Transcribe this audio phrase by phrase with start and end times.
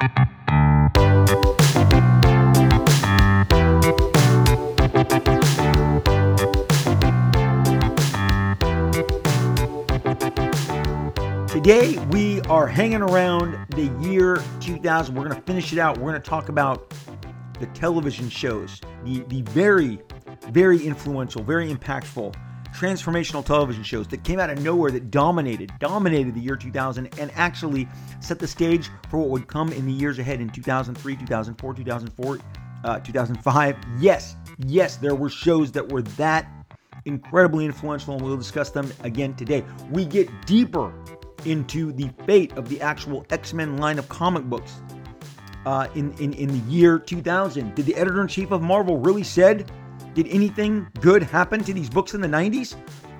[0.00, 0.08] Today,
[12.10, 15.14] we are hanging around the year 2000.
[15.14, 15.98] We're going to finish it out.
[15.98, 16.94] We're going to talk about
[17.58, 20.00] the television shows, the, the very,
[20.48, 22.34] very influential, very impactful,
[22.74, 27.30] transformational television shows that came out of nowhere that dominated, dominated the year 2000 and
[27.34, 27.88] actually
[28.20, 32.38] set the stage for what would come in the years ahead in 2003, 2004, 2004,
[32.84, 33.76] uh, 2005.
[33.98, 36.48] Yes, yes, there were shows that were that
[37.04, 39.64] incredibly influential, and we'll discuss them again today.
[39.90, 40.92] We get deeper
[41.44, 44.80] into the fate of the actual X Men line of comic books
[45.66, 47.74] uh, in, in, in the year 2000.
[47.74, 49.70] Did the editor in chief of Marvel really said,
[50.14, 52.76] did anything good happen to these books in the 90s?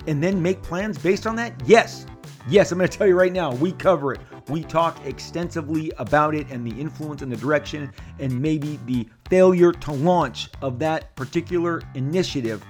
[0.07, 1.53] And then make plans based on that?
[1.65, 2.05] Yes.
[2.47, 4.21] Yes, I'm going to tell you right now, we cover it.
[4.47, 9.71] We talk extensively about it and the influence and the direction and maybe the failure
[9.71, 12.63] to launch of that particular initiative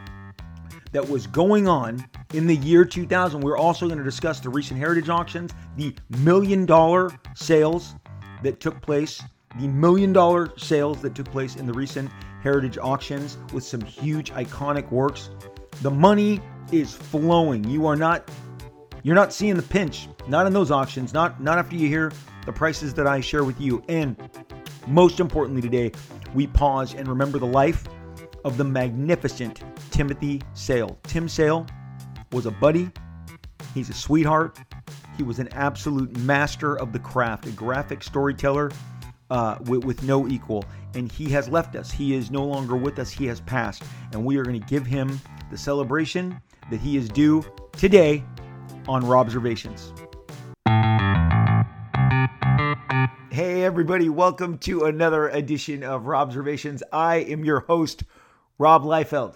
[0.91, 3.39] that was going on in the year 2000.
[3.39, 7.95] We're also going to discuss the recent heritage auctions, the million dollar sales
[8.43, 9.23] that took place,
[9.59, 14.31] the million dollar sales that took place in the recent heritage auctions with some huge
[14.31, 15.29] iconic works.
[15.81, 17.63] The money is flowing.
[17.69, 18.29] You are not
[19.03, 22.11] you're not seeing the pinch, not in those auctions, not not after you hear
[22.45, 23.83] the prices that I share with you.
[23.87, 24.15] And
[24.87, 25.91] most importantly today,
[26.33, 27.87] we pause and remember the life
[28.43, 30.97] of the magnificent Timothy Sale.
[31.03, 31.65] Tim Sale
[32.31, 32.91] was a buddy,
[33.73, 34.57] he's a sweetheart,
[35.17, 38.71] he was an absolute master of the craft, a graphic storyteller
[39.31, 40.65] uh, with, with no equal.
[40.93, 41.89] And he has left us.
[41.89, 43.09] He is no longer with us.
[43.09, 43.81] He has passed.
[44.11, 48.23] And we are going to give him the celebration that he is due today
[48.87, 49.93] on Robservations.
[53.31, 58.03] Hey, everybody, welcome to another edition of Robservations I am your host,
[58.57, 59.35] Rob Liefeld.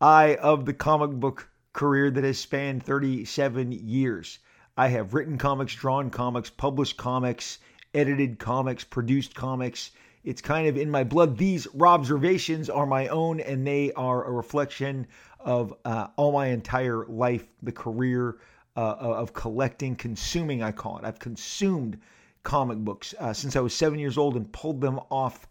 [0.00, 4.40] I of the comic book career that has spanned 37 years.
[4.76, 7.58] I have written comics, drawn comics, published comics,
[7.94, 9.92] edited comics, produced comics.
[10.24, 11.36] It's kind of in my blood.
[11.36, 15.06] These observations are my own, and they are a reflection
[15.40, 18.36] of uh, all my entire life, the career
[18.76, 21.04] uh, of collecting, consuming, I call it.
[21.04, 21.98] I've consumed
[22.42, 25.46] comic books uh, since I was seven years old and pulled them off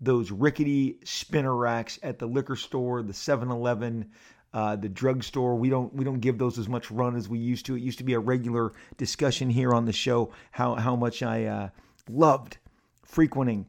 [0.00, 4.10] those rickety spinner racks at the liquor store, the 7-Eleven,
[4.52, 5.56] uh, the drugstore.
[5.56, 7.76] We don't we don't give those as much run as we used to.
[7.76, 11.44] It used to be a regular discussion here on the show how how much I
[11.44, 11.68] uh,
[12.08, 12.58] loved
[13.04, 13.66] frequenting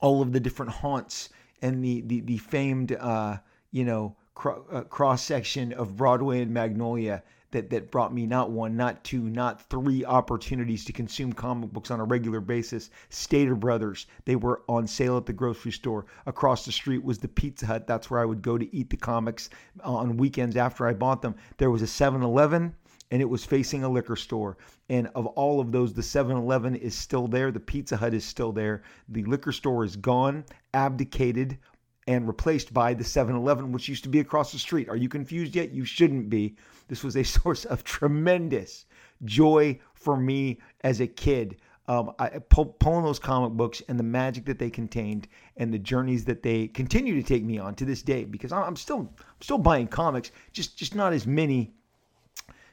[0.00, 1.30] all of the different haunts
[1.62, 3.36] and the the, the famed uh,
[3.70, 8.50] you know cro- uh, cross section of Broadway and Magnolia that that brought me not
[8.50, 12.90] one, not two, not three opportunities to consume comic books on a regular basis.
[13.08, 16.04] Stater Brothers, they were on sale at the grocery store.
[16.26, 17.86] Across the street was the Pizza Hut.
[17.86, 19.48] That's where I would go to eat the comics
[19.82, 21.36] on weekends after I bought them.
[21.56, 22.74] There was a 7-Eleven
[23.10, 24.58] and it was facing a liquor store.
[24.88, 28.24] And of all of those, the 7 Eleven is still there, the Pizza Hut is
[28.24, 31.58] still there, the liquor store is gone, abdicated,
[32.06, 34.88] and replaced by the 7 Eleven, which used to be across the street.
[34.88, 35.72] Are you confused yet?
[35.72, 36.56] You shouldn't be.
[36.88, 38.86] This was a source of tremendous
[39.24, 41.56] joy for me as a kid.
[41.86, 45.26] Um, I, pulling those comic books and the magic that they contained
[45.56, 48.76] and the journeys that they continue to take me on to this day because I'm
[48.76, 51.72] still I'm still buying comics just just not as many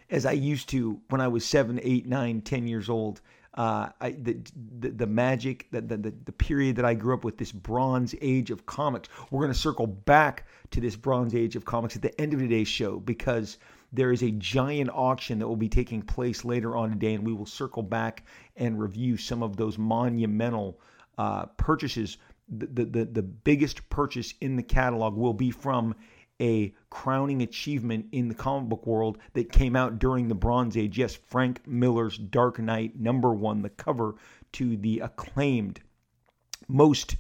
[0.09, 3.21] as I used to when I was seven eight nine ten years old
[3.55, 4.37] uh, I, the,
[4.79, 8.51] the, the magic, the, the the period that I grew up with, this Bronze Age
[8.51, 9.07] of comics.
[9.31, 12.41] We're going to circle back to this Bronze Age of comics at the end of
[12.41, 13.57] today's show because
[13.93, 17.31] there is a giant auction that will be taking place later on today, and we
[17.31, 18.25] will circle back
[18.57, 20.81] and review some of those monumental
[21.17, 22.17] uh, purchases.
[22.49, 25.95] The, the the biggest purchase in the catalog will be from
[26.41, 30.97] a crowning achievement in the comic book world that came out during the Bronze Age.
[30.97, 34.15] Yes, Frank Miller's Dark Knight, number one, the cover
[34.53, 35.81] to the acclaimed,
[36.67, 37.17] most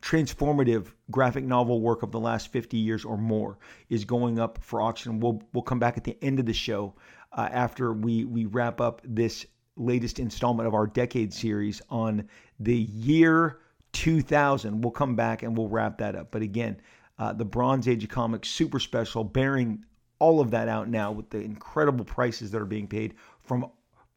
[0.00, 3.58] transformative graphic novel work of the last 50 years or more
[3.88, 5.20] is going up for auction.
[5.20, 6.94] We'll, we'll come back at the end of the show
[7.32, 9.46] uh, after we, we wrap up this
[9.76, 12.28] latest installment of our decade series on
[12.60, 13.60] the year
[13.92, 14.80] 2000.
[14.80, 16.30] We'll come back and we'll wrap that up.
[16.30, 16.80] But again,
[17.18, 19.84] uh, the Bronze Age of Comics Super Special, bearing
[20.18, 23.70] all of that out now with the incredible prices that are being paid from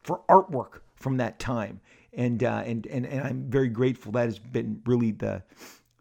[0.04, 1.80] for artwork from that time.
[2.14, 4.12] And uh, and and and I'm very grateful.
[4.12, 5.44] That has been really the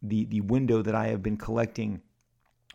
[0.02, 2.00] the the window that I have been collecting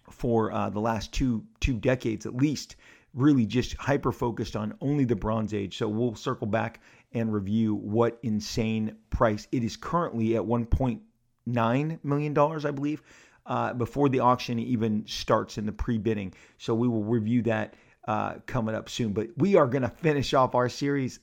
[0.10, 2.76] for uh, the last two two decades at least.
[3.14, 5.78] Really, just hyper focused on only the Bronze Age.
[5.78, 6.82] So we'll circle back
[7.14, 13.04] and review what insane price it is currently at 1.9 million dollars, I believe,
[13.46, 16.34] uh, before the auction even starts in the pre-bidding.
[16.58, 17.76] So we will review that
[18.08, 19.14] uh, coming up soon.
[19.14, 21.20] But we are going to finish off our series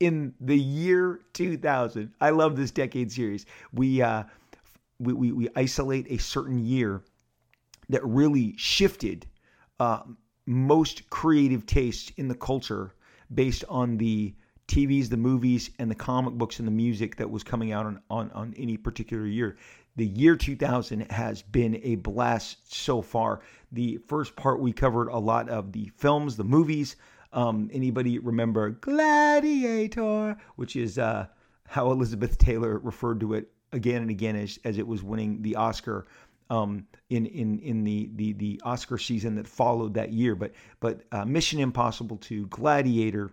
[0.00, 2.12] in the year 2000.
[2.20, 3.46] I love this decade series.
[3.72, 4.24] We uh,
[4.98, 7.02] we, we, we isolate a certain year
[7.88, 9.26] that really shifted
[9.80, 10.00] uh,
[10.46, 12.94] most creative tastes in the culture
[13.34, 14.34] based on the
[14.68, 18.00] TVs, the movies, and the comic books and the music that was coming out on,
[18.08, 19.56] on, on any particular year.
[19.96, 23.40] The year 2000 has been a blast so far.
[23.70, 26.96] The first part, we covered a lot of the films, the movies.
[27.32, 31.26] Um, anybody remember Gladiator, which is uh,
[31.66, 35.56] how Elizabeth Taylor referred to it again and again as, as it was winning the
[35.56, 36.06] Oscar
[36.50, 40.34] um, in in in the, the the Oscar season that followed that year.
[40.34, 43.30] But but uh, Mission Impossible 2, Gladiator,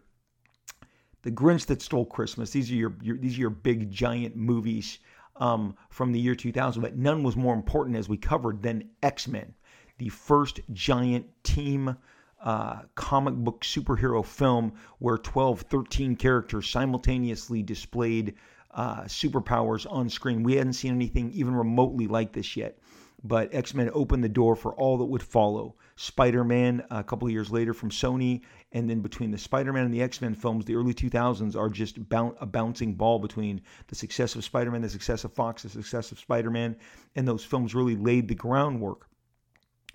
[1.24, 2.52] The Grinch That Stole Christmas.
[2.52, 5.00] These are your, your these are your big giant movies
[5.42, 6.82] um, from the year 2000.
[6.82, 9.54] But none was more important as we covered than X Men,
[9.98, 11.98] the first giant team.
[12.44, 18.34] Uh, comic book superhero film where 12, 13 characters simultaneously displayed
[18.72, 20.42] uh, superpowers on screen.
[20.42, 22.80] We hadn't seen anything even remotely like this yet.
[23.24, 25.76] But X Men opened the door for all that would follow.
[25.96, 28.42] Spider Man, a couple of years later from Sony,
[28.72, 31.70] and then between the Spider Man and the X Men films, the early 2000s are
[31.70, 35.70] just a bouncing ball between the success of Spider Man, the success of Fox, the
[35.70, 36.76] success of Spider Man,
[37.16, 39.08] and those films really laid the groundwork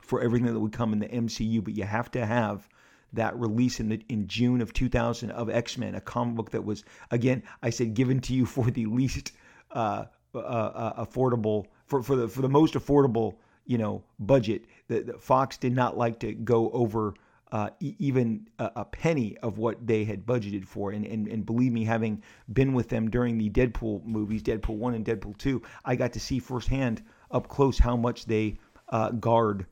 [0.00, 1.64] for everything that would come in the MCU.
[1.64, 2.68] But you have to have
[3.12, 6.64] that release in the in June of 2000 of X Men, a comic book that
[6.64, 9.32] was again I said given to you for the least
[9.72, 14.64] uh, uh, uh, affordable for for the for the most affordable you know budget.
[14.88, 17.14] The, Fox did not like to go over.
[17.52, 20.90] Uh, even a, a, penny of what they had budgeted for.
[20.90, 22.20] And, and, and believe me, having
[22.52, 26.20] been with them during the Deadpool movies, Deadpool 1 and Deadpool 2, I got to
[26.20, 28.58] see firsthand up close how much they
[28.88, 29.64] uh, guard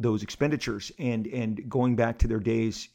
[0.00, 2.88] those expenditures and and going back to their days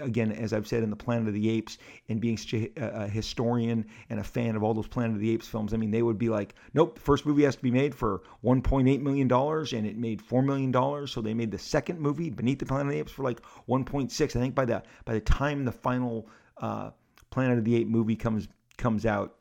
[0.00, 1.78] again as I've said in the Planet of the Apes
[2.08, 5.30] and being such a, a, historian and a fan of all those Planet of the
[5.30, 7.70] Apes films I mean they would be like nope the first movie has to be
[7.70, 11.58] made for 1.8 million dollars and it made 4 million dollars so they made the
[11.58, 14.82] second movie Beneath the Planet of the Apes for like 1.6 I think by the
[15.04, 16.90] by the time the final uh,
[17.30, 19.36] Planet of the Apes movie comes comes out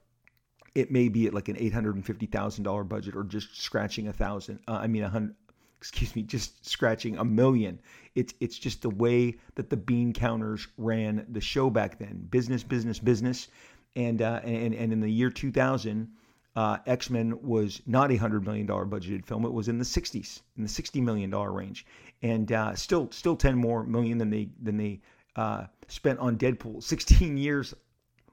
[0.75, 3.60] it may be at like an eight hundred and fifty thousand dollar budget, or just
[3.60, 4.60] scratching a thousand.
[4.68, 5.34] Uh, I mean, a hundred,
[5.77, 7.79] excuse me, just scratching a million.
[8.15, 12.27] It's it's just the way that the bean counters ran the show back then.
[12.29, 13.47] Business, business, business,
[13.95, 16.09] and uh, and and in the year 2000.
[16.56, 19.45] Uh, X Men was not a hundred million dollar budgeted film.
[19.45, 21.85] It was in the 60s, in the 60 million dollar range,
[22.23, 25.00] and uh, still still 10 more million than they than they
[25.35, 27.75] uh, spent on Deadpool 16 years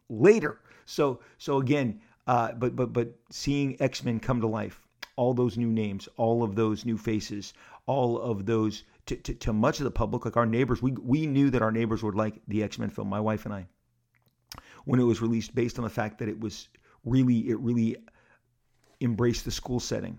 [0.09, 0.59] later.
[0.87, 4.81] So so again, uh, but but but seeing X Men come to life,
[5.17, 7.55] all those new names, all of those new faces,
[7.87, 10.83] all of those to, to, to much of the public, like our neighbors.
[10.83, 13.55] We, we knew that our neighbors would like the X Men film, my wife and
[13.55, 13.67] I,
[14.85, 16.69] when it was released, based on the fact that it was
[17.05, 17.97] really, it really
[19.01, 20.19] embraced the school setting.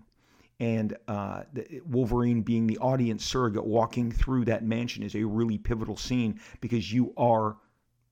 [0.59, 1.43] And uh,
[1.85, 6.91] Wolverine being the audience surrogate walking through that mansion is a really pivotal scene because
[6.93, 7.57] you are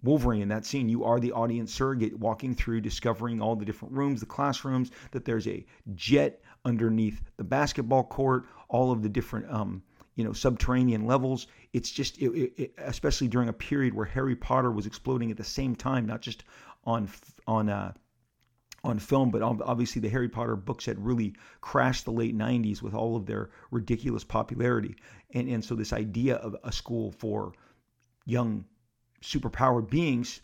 [0.03, 0.89] Wolverine in that scene.
[0.89, 5.25] You are the audience surrogate walking through, discovering all the different rooms, the classrooms, that
[5.25, 5.65] there's a
[5.95, 9.81] jet underneath the basketball court, all of the different, um,
[10.15, 11.47] you know, subterranean levels.
[11.71, 15.43] It's just, it, it, especially during a period where Harry Potter was exploding at the
[15.43, 16.43] same time, not just
[16.83, 17.09] on,
[17.47, 17.93] on, uh,
[18.83, 22.93] on film, but obviously the Harry Potter books had really crashed the late 90s with
[22.93, 24.95] all of their ridiculous popularity.
[25.33, 27.53] And, and so this idea of a school for
[28.25, 28.65] young
[29.23, 30.41] superpowered beings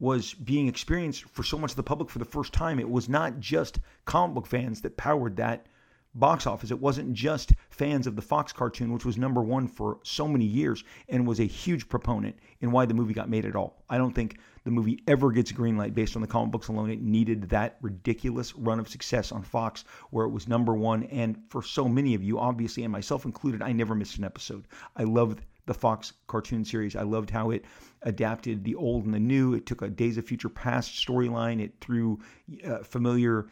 [0.00, 2.80] was being experienced for so much of the public for the first time.
[2.80, 5.66] It was not just comic book fans that powered that
[6.14, 6.70] box office.
[6.70, 10.44] It wasn't just fans of the Fox cartoon, which was number one for so many
[10.44, 13.84] years and was a huge proponent in why the movie got made at all.
[13.88, 16.68] I don't think the movie ever gets a green light based on the comic books
[16.68, 16.90] alone.
[16.90, 21.04] It needed that ridiculous run of success on Fox where it was number one.
[21.04, 24.66] And for so many of you, obviously, and myself included, I never missed an episode.
[24.96, 26.96] I loved the Fox cartoon series.
[26.96, 27.64] I loved how it
[28.02, 29.54] adapted the old and the new.
[29.54, 31.60] It took a Days of Future Past storyline.
[31.60, 32.20] It threw
[32.66, 33.46] uh, familiar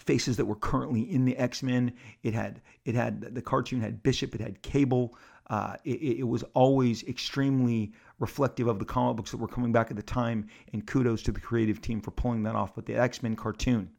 [0.00, 1.92] faces that were currently in the X Men.
[2.22, 4.34] It had it had the cartoon had Bishop.
[4.34, 5.16] It had Cable.
[5.48, 9.90] Uh, it, it, was always extremely reflective of the comic books that were coming back
[9.90, 10.46] at the time.
[10.72, 12.74] And kudos to the creative team for pulling that off.
[12.74, 13.90] But the X Men cartoon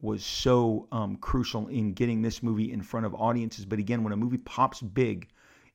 [0.00, 3.64] was so um, crucial in getting this movie in front of audiences.
[3.64, 5.28] But again, when a movie pops big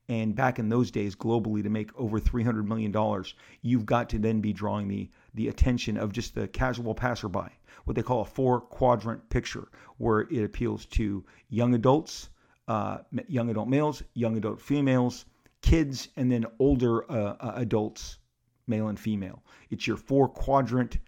[0.09, 3.23] And back in those days, globally, to make over $300 million,
[3.61, 7.49] you've got to then be drawing the, the attention of just the casual passerby,
[7.83, 12.29] what they call a four quadrant picture, where it appeals to young adults,
[12.69, 15.25] uh, young adult males, young adult females,
[15.61, 18.19] kids, and then older uh, uh, adults,
[18.65, 19.43] male and female.
[19.71, 20.99] It's your four quadrant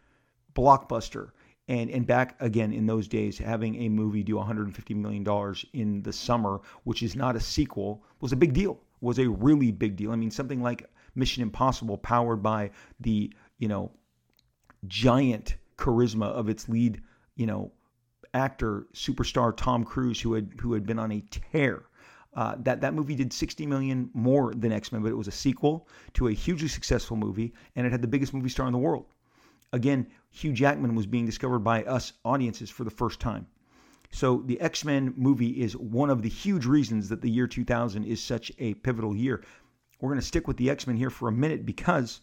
[0.53, 1.31] blockbuster.
[1.69, 6.11] And, and back again in those days, having a movie do $150 million in the
[6.11, 8.79] summer, which is not a sequel, was a big deal.
[9.01, 10.11] Was a really big deal.
[10.11, 13.91] I mean, something like Mission Impossible, powered by the you know
[14.87, 17.01] giant charisma of its lead,
[17.35, 17.71] you know,
[18.33, 21.83] actor superstar Tom Cruise, who had who had been on a tear.
[22.35, 25.31] Uh, that that movie did 60 million more than X Men, but it was a
[25.31, 28.79] sequel to a hugely successful movie, and it had the biggest movie star in the
[28.79, 29.05] world.
[29.73, 33.47] Again, Hugh Jackman was being discovered by us audiences for the first time.
[34.11, 38.03] So the X Men movie is one of the huge reasons that the year 2000
[38.03, 39.43] is such a pivotal year.
[39.99, 42.21] We're going to stick with the X Men here for a minute because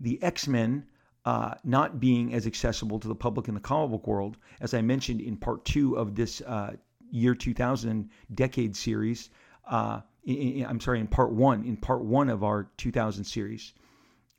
[0.00, 0.86] the X Men
[1.24, 4.82] uh, not being as accessible to the public in the comic book world, as I
[4.82, 6.76] mentioned in part two of this uh,
[7.10, 9.30] year 2000 decade series.
[9.66, 13.72] Uh, in, in, I'm sorry, in part one, in part one of our 2000 series,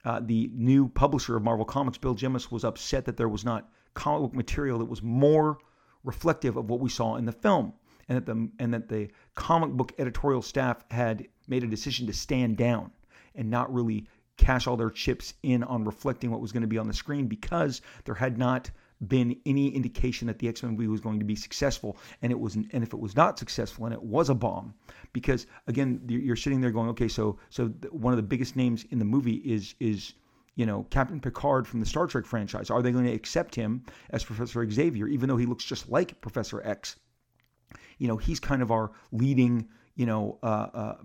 [0.06, 3.70] uh, the new publisher of Marvel Comics, Bill Jemas, was upset that there was not
[3.94, 5.58] comic book material that was more
[6.04, 7.74] reflective of what we saw in the film,
[8.08, 12.14] and that the and that the comic book editorial staff had made a decision to
[12.14, 12.92] stand down
[13.36, 16.78] and not really cash all their chips in on reflecting what was going to be
[16.78, 18.72] on the screen because there had not
[19.08, 22.56] been any indication that the X-Men movie was going to be successful and it was
[22.56, 24.74] and if it was not successful and it was a bomb
[25.14, 29.00] because again you're sitting there going okay so so one of the biggest names in
[29.00, 30.14] the movie is is
[30.60, 33.82] you know Captain Picard from the Star Trek franchise are they going to accept him
[34.10, 36.98] as Professor Xavier even though he looks just like Professor X
[37.98, 40.96] you know he's kind of our leading you know uh, uh,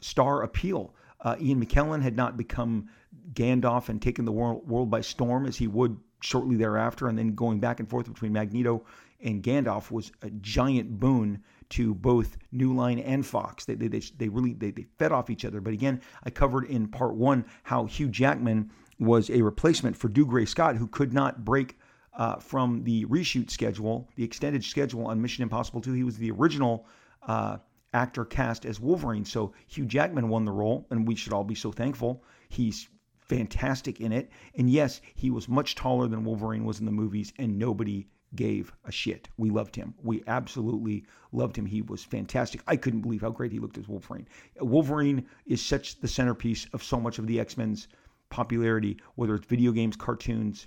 [0.00, 2.88] star appeal uh, Ian McKellen had not become
[3.32, 7.34] Gandalf and taken the world, world by storm as he would shortly thereafter, and then
[7.34, 8.84] going back and forth between Magneto
[9.20, 13.64] and Gandalf was a giant boon to both New Line and Fox.
[13.64, 15.60] They, they, they, they really they, they fed off each other.
[15.60, 20.46] But again, I covered in part one how Hugh Jackman was a replacement for Dougray
[20.46, 21.78] Scott, who could not break
[22.14, 25.92] uh, from the reshoot schedule, the extended schedule on Mission Impossible 2.
[25.92, 26.86] He was the original
[27.22, 27.58] uh,
[27.94, 29.24] actor cast as Wolverine.
[29.24, 32.24] So Hugh Jackman won the role, and we should all be so thankful.
[32.48, 32.88] He's
[33.18, 34.30] fantastic in it.
[34.56, 38.72] And yes, he was much taller than Wolverine was in the movies, and nobody gave
[38.84, 39.28] a shit.
[39.36, 39.94] We loved him.
[40.02, 41.66] We absolutely loved him.
[41.66, 42.62] He was fantastic.
[42.66, 44.26] I couldn't believe how great he looked as Wolverine.
[44.60, 47.88] Wolverine is such the centerpiece of so much of the X Men's
[48.30, 50.66] popularity, whether it's video games, cartoons,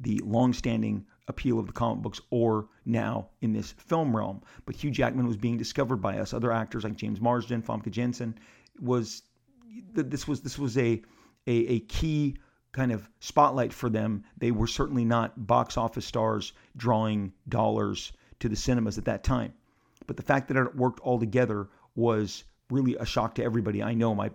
[0.00, 4.40] the long-standing appeal of the comic books or now in this film realm.
[4.66, 6.34] But Hugh Jackman was being discovered by us.
[6.34, 8.38] Other actors like James Marsden, Famke Janssen
[8.80, 9.22] was
[9.94, 11.02] this was this was a,
[11.46, 12.36] a a, key
[12.72, 14.24] kind of spotlight for them.
[14.36, 19.52] They were certainly not box office stars drawing dollars to the cinemas at that time.
[20.06, 23.82] But the fact that it worked all together was really a shock to everybody.
[23.82, 24.30] I know my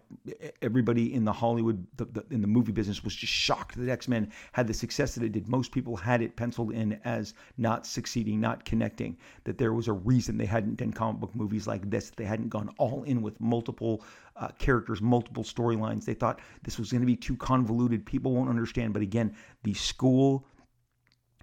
[0.62, 4.08] everybody in the Hollywood the, the, in the movie business was just shocked that X
[4.08, 5.50] Men had the success that it did.
[5.50, 9.18] Most people had it penciled in as not succeeding, not connecting.
[9.44, 12.12] That there was a reason they hadn't done comic book movies like this.
[12.12, 14.04] They hadn't gone all in with multiple
[14.36, 16.06] uh, characters, multiple storylines.
[16.06, 18.06] They thought this was going to be too convoluted.
[18.06, 18.94] People won't understand.
[18.94, 20.46] But again, the school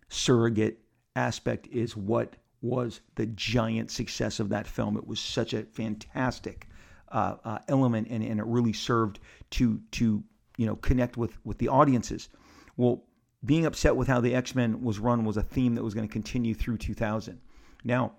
[0.08, 0.78] surrogate
[1.16, 4.96] aspect is what was the giant success of that film.
[4.96, 6.66] It was such a fantastic
[7.14, 10.23] uh, uh, element, and, and it really served to to
[10.59, 12.28] you know connect with with the audiences.
[12.76, 13.04] Well,
[13.44, 16.06] being upset with how the X Men was run was a theme that was going
[16.06, 17.40] to continue through 2000.
[17.85, 18.12] Now,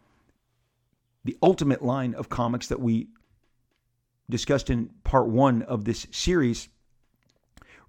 [1.26, 3.10] the ultimate line of comics that we
[4.30, 6.70] discussed in part one of this series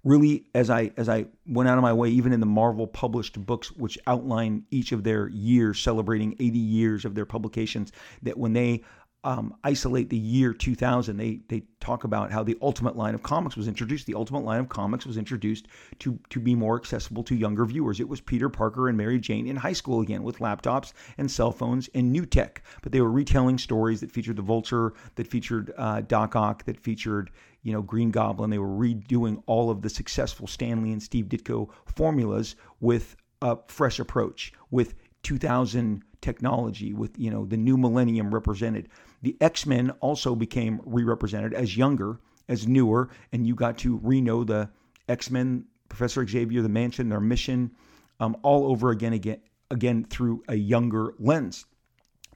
[0.03, 3.43] really as i as i went out of my way even in the marvel published
[3.43, 8.53] books which outline each of their years celebrating 80 years of their publications that when
[8.53, 8.83] they
[9.23, 13.57] um, isolate the year 2000, they they talk about how the Ultimate line of comics
[13.57, 14.05] was introduced.
[14.05, 15.67] The Ultimate line of comics was introduced
[15.99, 17.99] to to be more accessible to younger viewers.
[17.99, 21.51] It was Peter Parker and Mary Jane in high school again with laptops and cell
[21.51, 25.73] phones and new tech, but they were retelling stories that featured the Vulture, that featured
[25.77, 27.31] uh, Doc Ock, that featured
[27.63, 28.49] you know Green Goblin.
[28.49, 33.57] They were redoing all of the successful Stan Lee and Steve Ditko formulas with a
[33.67, 38.89] fresh approach, with 2000 technology, with you know the new millennium represented.
[39.21, 43.97] The X Men also became re represented as younger, as newer, and you got to
[43.97, 44.69] re know the
[45.09, 47.71] X Men, Professor Xavier, the mansion, their mission,
[48.19, 49.39] um, all over again, again,
[49.71, 51.65] again through a younger lens.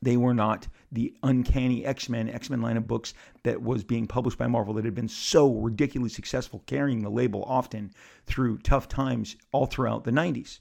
[0.01, 4.07] They were not the uncanny X Men, X Men line of books that was being
[4.07, 7.91] published by Marvel that had been so ridiculously successful, carrying the label often
[8.25, 10.59] through tough times all throughout the 90s.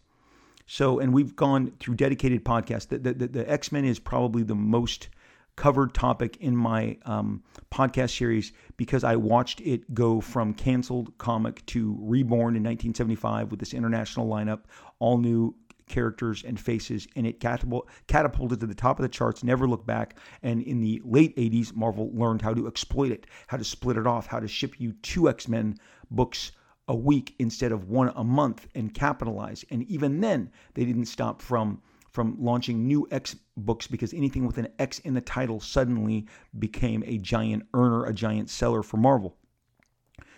[0.66, 2.88] So, and we've gone through dedicated podcasts.
[2.88, 5.08] The, the, the, the X Men is probably the most
[5.56, 11.64] covered topic in my um, podcast series because I watched it go from canceled comic
[11.66, 14.60] to reborn in 1975 with this international lineup,
[14.98, 15.54] all new
[15.90, 20.16] characters and faces, and it catapulted to the top of the charts, never looked back.
[20.42, 24.06] And in the late 80s, Marvel learned how to exploit it, how to split it
[24.06, 25.76] off, how to ship you two X Men
[26.10, 26.52] books
[26.88, 29.64] a week instead of one a month and capitalize.
[29.70, 34.58] And even then, they didn't stop from from launching new X books because anything with
[34.58, 36.26] an X in the title suddenly
[36.58, 39.36] became a giant earner, a giant seller for Marvel.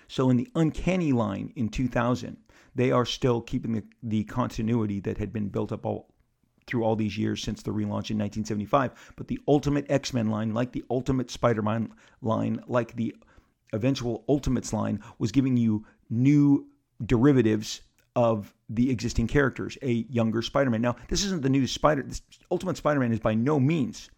[0.09, 2.37] So in the Uncanny line in 2000,
[2.75, 6.09] they are still keeping the, the continuity that had been built up all
[6.67, 9.15] through all these years since the relaunch in 1975.
[9.17, 13.15] But the Ultimate X Men line, like the Ultimate Spider Man line, like the
[13.73, 16.67] eventual Ultimates line, was giving you new
[17.05, 17.81] derivatives
[18.15, 20.83] of the existing characters, a younger Spider-Man.
[20.83, 22.03] Now, this isn't the new Spider.
[22.03, 24.11] This Ultimate Spider-Man is by no means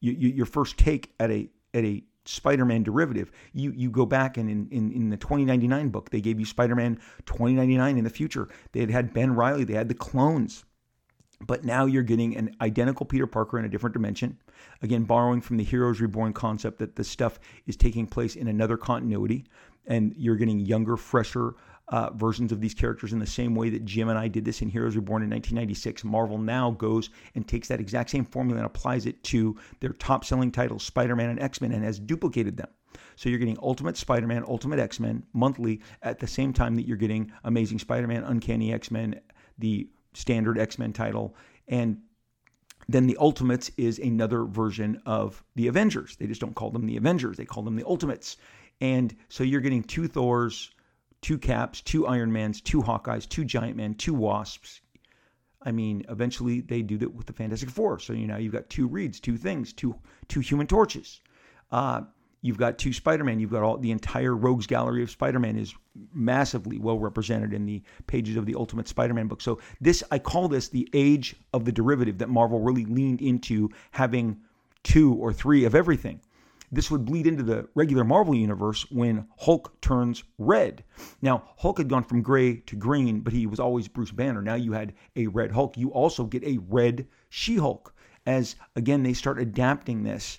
[0.00, 3.30] you, you, your first take at a at a Spider-Man derivative.
[3.52, 6.96] You you go back and in, in, in the 2099 book, they gave you Spider-Man
[7.26, 8.48] 2099 in the future.
[8.72, 9.64] They had had Ben Reilly.
[9.64, 10.64] They had the clones.
[11.40, 14.38] But now you're getting an identical Peter Parker in a different dimension.
[14.82, 18.76] Again, borrowing from the Heroes Reborn concept that the stuff is taking place in another
[18.76, 19.44] continuity
[19.86, 21.54] and you're getting younger, fresher
[21.90, 24.60] uh, versions of these characters in the same way that Jim and I did this
[24.60, 26.04] in Heroes Reborn in 1996.
[26.04, 30.24] Marvel now goes and takes that exact same formula and applies it to their top
[30.24, 32.68] selling titles, Spider Man and X Men, and has duplicated them.
[33.16, 36.86] So you're getting Ultimate Spider Man, Ultimate X Men monthly at the same time that
[36.86, 39.20] you're getting Amazing Spider Man, Uncanny X Men,
[39.58, 41.34] the standard X Men title,
[41.68, 41.98] and
[42.88, 46.16] then the Ultimates is another version of the Avengers.
[46.16, 48.36] They just don't call them the Avengers, they call them the Ultimates.
[48.80, 50.70] And so you're getting two Thors,
[51.22, 54.80] two Caps, two Iron Mans, two Hawkeyes, two Giant Men, two Wasps.
[55.62, 57.98] I mean, eventually they do that with the Fantastic Four.
[57.98, 59.94] So you know you've got two Reeds, two things, two
[60.28, 61.20] two Human Torches.
[61.70, 62.02] Uh,
[62.42, 63.40] you've got two Spider-Man.
[63.40, 65.74] You've got all the entire Rogues Gallery of Spider-Man is
[66.14, 69.40] massively well represented in the pages of the Ultimate Spider-Man book.
[69.40, 73.70] So this I call this the age of the derivative that Marvel really leaned into
[73.90, 74.38] having
[74.84, 76.20] two or three of everything.
[76.70, 80.84] This would bleed into the regular Marvel universe when Hulk turns red.
[81.22, 84.42] Now, Hulk had gone from gray to green, but he was always Bruce Banner.
[84.42, 85.78] Now you had a red Hulk.
[85.78, 87.94] You also get a red She Hulk,
[88.26, 90.38] as again, they start adapting this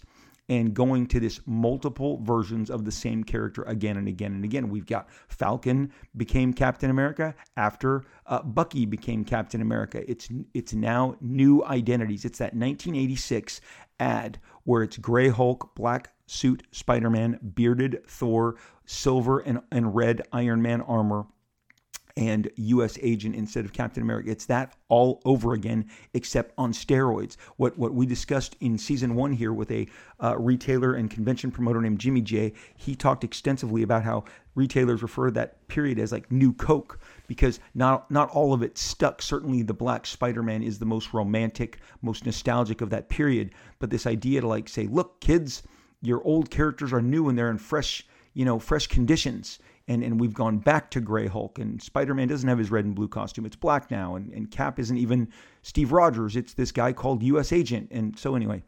[0.50, 4.70] and going to this multiple versions of the same character again and again and again.
[4.70, 10.04] We've got Falcon became Captain America after uh, Bucky became Captain America.
[10.10, 12.26] It's it's now new identities.
[12.26, 13.62] It's that 1986
[14.00, 20.22] ad where it's Gray Hulk, Black suit Spider Man, bearded Thor, silver and, and red
[20.32, 21.26] Iron Man armor,
[22.20, 22.98] and U.S.
[23.02, 24.30] agent instead of Captain America.
[24.30, 27.38] It's that all over again, except on steroids.
[27.56, 29.88] What what we discussed in season one here with a
[30.22, 32.54] uh, retailer and convention promoter named Jimmy J.
[32.76, 37.62] He talked extensively about how retailers refer to that period as like new Coke because
[37.74, 39.22] not not all of it stuck.
[39.22, 43.52] Certainly, the Black Spider-Man is the most romantic, most nostalgic of that period.
[43.80, 45.64] But this idea to like say, look, kids
[46.02, 49.60] your old characters are new and they're in fresh, you know, fresh conditions.
[49.88, 52.86] And, and we've gone back to Gray Hulk, and Spider Man doesn't have his red
[52.86, 53.46] and blue costume.
[53.48, 54.16] It's black now.
[54.16, 55.30] And, and Cap isn't even
[55.64, 56.36] Steve Rogers.
[56.36, 57.88] It's this guy called US Agent.
[57.90, 58.62] And so, anyway,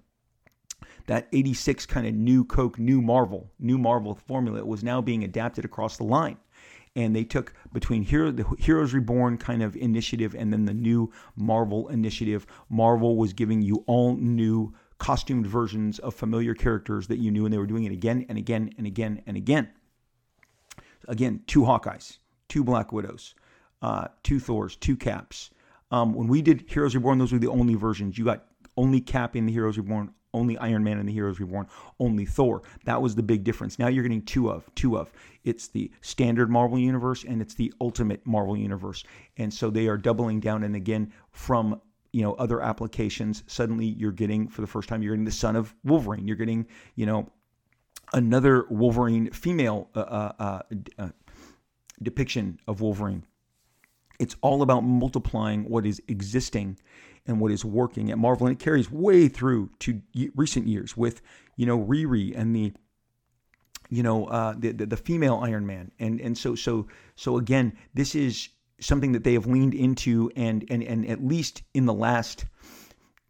[1.05, 5.63] that 86 kind of new Coke, new Marvel, new Marvel formula was now being adapted
[5.63, 6.37] across the line.
[6.95, 11.11] And they took between Hero, the Heroes Reborn kind of initiative and then the new
[11.37, 12.45] Marvel initiative.
[12.69, 17.51] Marvel was giving you all new costumed versions of familiar characters that you knew, and
[17.51, 19.67] they were doing it again and again and again and again.
[21.07, 23.33] Again, two Hawkeyes, two Black Widows,
[23.81, 25.49] uh, two Thors, two Caps.
[25.89, 28.15] Um, when we did Heroes Reborn, those were the only versions.
[28.15, 28.45] You got
[28.77, 31.65] only Cap in the Heroes Reborn, only Iron Man in the Heroes Reborn,
[31.99, 32.61] only Thor.
[32.85, 33.79] That was the big difference.
[33.79, 35.11] Now you're getting two of, two of.
[35.43, 39.03] It's the standard Marvel Universe and it's the Ultimate Marvel Universe.
[39.37, 40.63] And so they are doubling down.
[40.63, 41.81] And again, from
[42.13, 45.55] you know other applications suddenly you're getting for the first time you're getting the son
[45.55, 46.27] of wolverine.
[46.27, 47.31] You're getting you know
[48.13, 50.61] another wolverine female uh, uh, uh,
[50.99, 51.09] uh,
[52.01, 53.23] depiction of wolverine.
[54.19, 56.77] It's all about multiplying what is existing
[57.25, 58.47] and what is working at marvel.
[58.47, 60.01] And it carries way through to
[60.35, 61.21] recent years with
[61.55, 62.73] you know riri and the
[63.89, 65.91] you know uh, the, the the female iron man.
[65.99, 68.49] And and so so so again this is
[68.81, 72.45] something that they have leaned into and and and at least in the last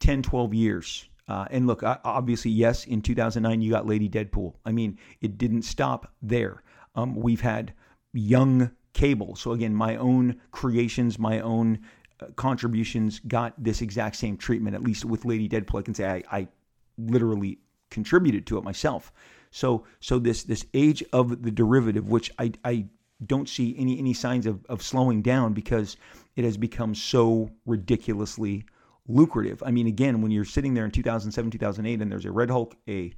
[0.00, 4.54] 10 12 years Uh, and look, obviously, yes, in 2009 you got Lady Deadpool.
[4.66, 6.62] I mean, it didn't stop there.
[6.96, 7.72] Um, we've had
[8.12, 9.36] young Cable.
[9.36, 11.78] So again, my own creations, my own
[12.20, 14.74] uh, contributions got this exact same treatment.
[14.76, 16.48] At least with Lady Deadpool, I can say I, I
[16.98, 17.58] literally
[17.90, 19.12] contributed to it myself.
[19.50, 22.86] So so this this age of the derivative, which I I
[23.26, 25.96] don't see any any signs of, of slowing down because
[26.36, 28.64] it has become so ridiculously
[29.08, 29.62] lucrative.
[29.64, 32.76] I mean, again, when you're sitting there in 2007, 2008, and there's a Red Hulk,
[32.88, 33.12] a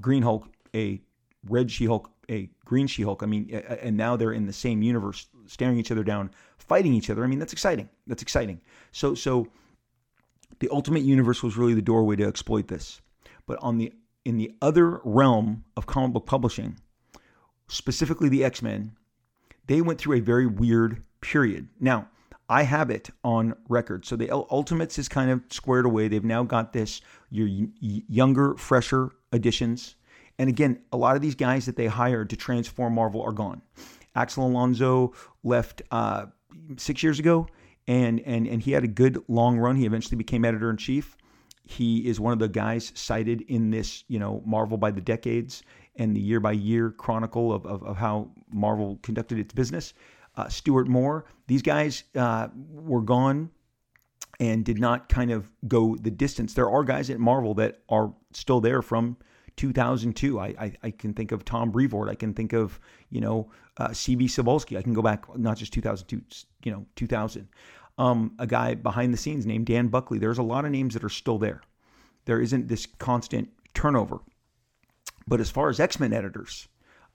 [0.00, 1.00] Green Hulk, a
[1.48, 3.22] Red She Hulk, a Green She Hulk.
[3.22, 7.10] I mean, and now they're in the same universe, staring each other down, fighting each
[7.10, 7.24] other.
[7.24, 7.88] I mean, that's exciting.
[8.06, 8.60] That's exciting.
[8.92, 9.48] So, so
[10.58, 13.00] the Ultimate Universe was really the doorway to exploit this.
[13.46, 13.92] But on the
[14.24, 16.76] in the other realm of comic book publishing,
[17.68, 18.92] specifically the X Men,
[19.66, 21.68] they went through a very weird period.
[21.80, 22.08] Now,
[22.48, 24.04] I have it on record.
[24.04, 26.08] So the Ultimates is kind of squared away.
[26.08, 27.00] They've now got this
[27.30, 27.48] your
[27.80, 29.96] younger, fresher editions.
[30.38, 33.62] And again, a lot of these guys that they hired to transform Marvel are gone.
[34.14, 36.26] Axel Alonso left uh,
[36.76, 37.48] six years ago,
[37.88, 39.76] and and and he had a good long run.
[39.76, 41.16] He eventually became editor in chief.
[41.64, 45.64] He is one of the guys cited in this, you know, Marvel by the decades
[45.98, 49.94] and the year by year chronicle of, of, of how Marvel conducted its business
[50.36, 51.24] uh, Stuart Moore.
[51.46, 53.50] These guys uh, were gone
[54.38, 56.52] and did not kind of go the distance.
[56.52, 59.16] There are guys at Marvel that are still there from
[59.56, 60.38] 2002.
[60.38, 62.10] I, I, I can think of Tom Brevoort.
[62.10, 62.78] I can think of,
[63.10, 64.76] you know, uh, CB Cebulski.
[64.76, 66.22] I can go back, not just 2002,
[66.64, 67.48] you know, 2000.
[67.98, 70.18] Um, a guy behind the scenes named Dan Buckley.
[70.18, 71.62] There's a lot of names that are still there.
[72.26, 74.18] There isn't this constant turnover.
[75.26, 76.68] But as far as X Men editors,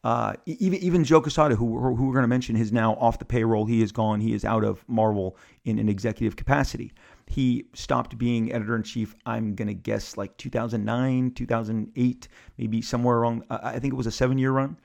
[0.04, 3.26] uh, even even Joe Quesada, who who we're going to mention, is now off the
[3.26, 3.66] payroll.
[3.66, 4.20] He is gone.
[4.20, 6.92] He is out of Marvel in an executive capacity.
[7.28, 9.16] He stopped being editor in chief.
[9.26, 13.44] I'm going to guess like 2009, 2008, maybe somewhere around.
[13.50, 14.78] I think it was a seven year run.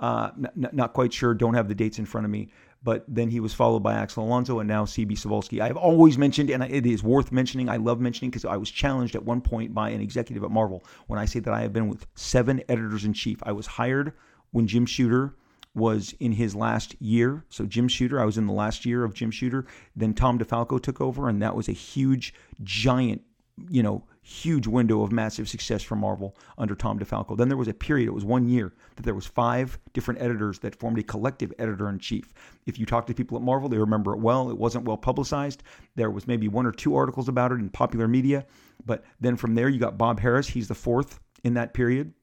[0.00, 1.34] Uh, not, not quite sure.
[1.34, 2.50] Don't have the dates in front of me.
[2.84, 5.60] But then he was followed by Axel Alonso and now CB Cebulski.
[5.60, 7.70] I have always mentioned, and it is worth mentioning.
[7.70, 10.84] I love mentioning because I was challenged at one point by an executive at Marvel
[11.06, 13.38] when I say that I have been with seven editors in chief.
[13.42, 14.12] I was hired
[14.50, 15.34] when Jim Shooter
[15.74, 17.44] was in his last year.
[17.48, 19.66] So Jim Shooter, I was in the last year of Jim Shooter.
[19.96, 23.22] Then Tom DeFalco took over, and that was a huge, giant,
[23.68, 27.36] you know, huge window of massive success for Marvel under Tom DeFalco.
[27.36, 30.58] Then there was a period, it was one year, that there was five different editors
[30.60, 32.32] that formed a collective editor in chief.
[32.64, 34.50] If you talk to people at Marvel, they remember it well.
[34.50, 35.62] It wasn't well publicized.
[35.94, 38.46] There was maybe one or two articles about it in popular media.
[38.86, 42.14] But then from there, you got Bob Harras, He's the fourth in that period.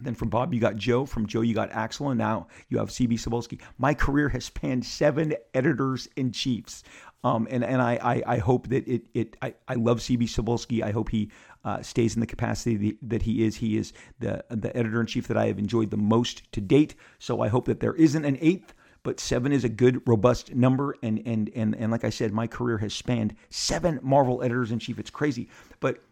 [0.00, 1.06] Then from Bob, you got Joe.
[1.06, 2.10] From Joe, you got Axel.
[2.10, 3.60] And now you have CB Cebulski.
[3.78, 6.82] My career has spanned seven editors in chiefs.
[7.22, 10.82] Um, and and I, I, I, hope that it, it I, I love CB Cebulski.
[10.82, 11.30] I hope he
[11.66, 13.56] uh, stays in the capacity that he is.
[13.56, 16.94] He is the, the editor in chief that I have enjoyed the most to date.
[17.18, 20.94] So I hope that there isn't an eighth but seven is a good, robust number.
[21.02, 24.78] And and and and like I said, my career has spanned seven Marvel editors in
[24.78, 24.98] chief.
[24.98, 25.48] It's crazy,
[25.80, 26.02] but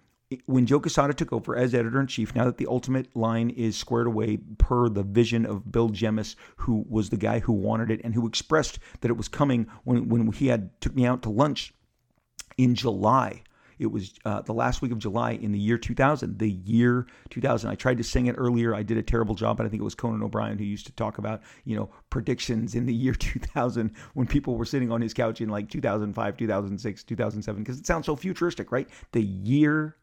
[0.46, 3.76] when Joe Quesada took over as editor in chief, now that the Ultimate line is
[3.76, 8.00] squared away per the vision of Bill Jemas, who was the guy who wanted it
[8.04, 11.30] and who expressed that it was coming when when he had took me out to
[11.30, 11.72] lunch
[12.58, 13.42] in July.
[13.78, 16.38] It was uh, the last week of July in the year 2000.
[16.38, 17.70] The year 2000.
[17.70, 18.74] I tried to sing it earlier.
[18.74, 20.92] I did a terrible job, but I think it was Conan O'Brien who used to
[20.92, 25.14] talk about you know predictions in the year 2000 when people were sitting on his
[25.14, 28.88] couch in like 2005, 2006, 2007 because it sounds so futuristic, right?
[29.12, 29.96] The year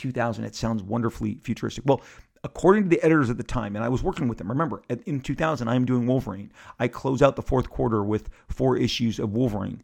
[0.00, 0.44] 2000.
[0.44, 1.84] It sounds wonderfully futuristic.
[1.86, 2.02] Well,
[2.42, 4.48] according to the editors at the time, and I was working with them.
[4.48, 6.52] Remember, in 2000, I am doing Wolverine.
[6.78, 9.82] I close out the fourth quarter with four issues of Wolverine.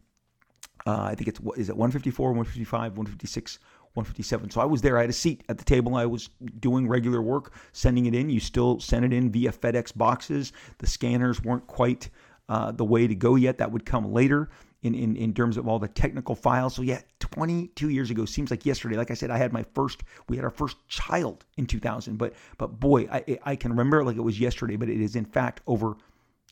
[0.87, 3.59] Uh, I think it's is it 154, 155, 156,
[3.95, 4.51] 157.
[4.51, 4.99] So I was there.
[4.99, 5.97] I had a seat at the table.
[5.97, 8.31] I was doing regular work, sending it in.
[8.31, 10.53] You still send it in via FedEx boxes.
[10.79, 12.11] The scanners weren't quite
[12.49, 13.59] uh, the way to go yet.
[13.59, 14.49] That would come later
[14.83, 16.75] in, in, in terms of all the technical files.
[16.75, 18.97] So yeah, 22 years ago seems like yesterday.
[18.97, 22.35] Like I said, I had my first, we had our first child in 2000, but,
[22.59, 25.25] but boy, I, I can remember it like it was yesterday, but it is in
[25.25, 25.97] fact over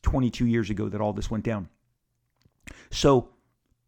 [0.01, 1.69] 22 years ago that all this went down.
[2.91, 3.29] So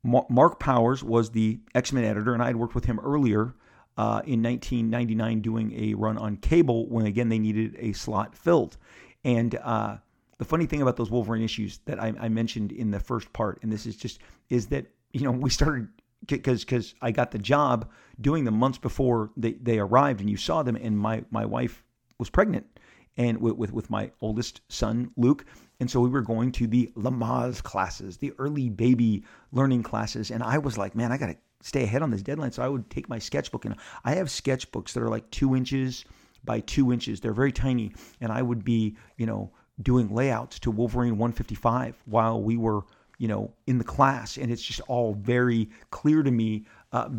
[0.03, 3.55] Mark Powers was the X-Men editor and I had worked with him earlier
[3.97, 8.77] uh, in 1999 doing a run on cable when again they needed a slot filled.
[9.23, 9.97] And, uh,
[10.37, 13.59] the funny thing about those Wolverine issues that I, I mentioned in the first part,
[13.61, 14.19] and this is just,
[14.49, 15.87] is that, you know, we started
[16.25, 20.35] because because I got the job doing them months before they, they arrived and you
[20.37, 21.83] saw them and my my wife
[22.17, 22.65] was pregnant
[23.17, 25.45] and with, with, with my oldest son Luke
[25.79, 30.31] And so we were going to the Lamaze classes, the early baby learning classes.
[30.31, 32.51] And I was like, man, I got to stay ahead on this deadline.
[32.51, 36.05] So I would take my sketchbook and I have sketchbooks that are like two inches
[36.43, 37.19] by two inches.
[37.19, 37.93] They're very tiny.
[38.21, 42.81] And I would be, you know, doing layouts to Wolverine 155 while we were,
[43.17, 44.37] you know, in the class.
[44.37, 47.09] And it's just all very clear to me uh,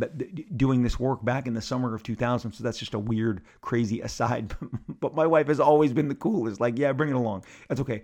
[0.56, 2.52] doing this work back in the summer of 2000.
[2.52, 4.54] So that's just a weird, crazy aside.
[5.00, 6.60] but my wife has always been the coolest.
[6.60, 7.44] Like, yeah, bring it along.
[7.68, 8.02] That's okay.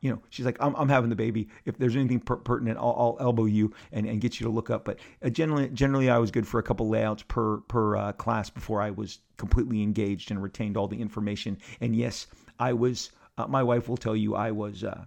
[0.00, 1.48] You know, she's like, I'm, I'm having the baby.
[1.64, 4.70] If there's anything per- pertinent, I'll, I'll, elbow you and, and get you to look
[4.70, 4.84] up.
[4.84, 8.48] But uh, generally, generally, I was good for a couple layouts per per uh, class
[8.48, 11.58] before I was completely engaged and retained all the information.
[11.80, 13.10] And yes, I was.
[13.40, 14.84] Uh, my wife will tell you I was.
[14.84, 15.04] Uh,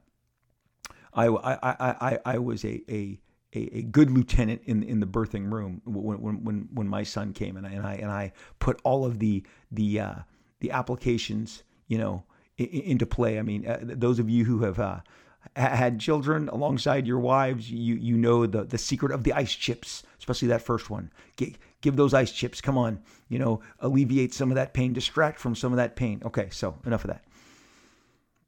[1.13, 3.19] I, I, I, I, was a, a
[3.53, 7.67] a, good lieutenant in in the birthing room when when when my son came and
[7.67, 10.15] I and I and I put all of the the uh,
[10.59, 12.23] the applications you know
[12.57, 13.37] in, into play.
[13.37, 15.01] I mean, uh, those of you who have uh,
[15.55, 20.03] had children alongside your wives, you you know the the secret of the ice chips,
[20.17, 21.11] especially that first one.
[21.37, 22.59] G- give those ice chips.
[22.59, 26.21] Come on, you know, alleviate some of that pain, distract from some of that pain.
[26.25, 27.23] Okay, so enough of that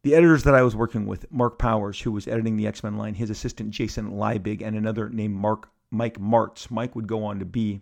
[0.05, 2.95] the editors that I was working with, Mark Powers, who was editing the X Men
[2.95, 6.69] line, his assistant Jason Liebig, and another named Mark Mike Marts.
[6.69, 7.81] Mike would go on to be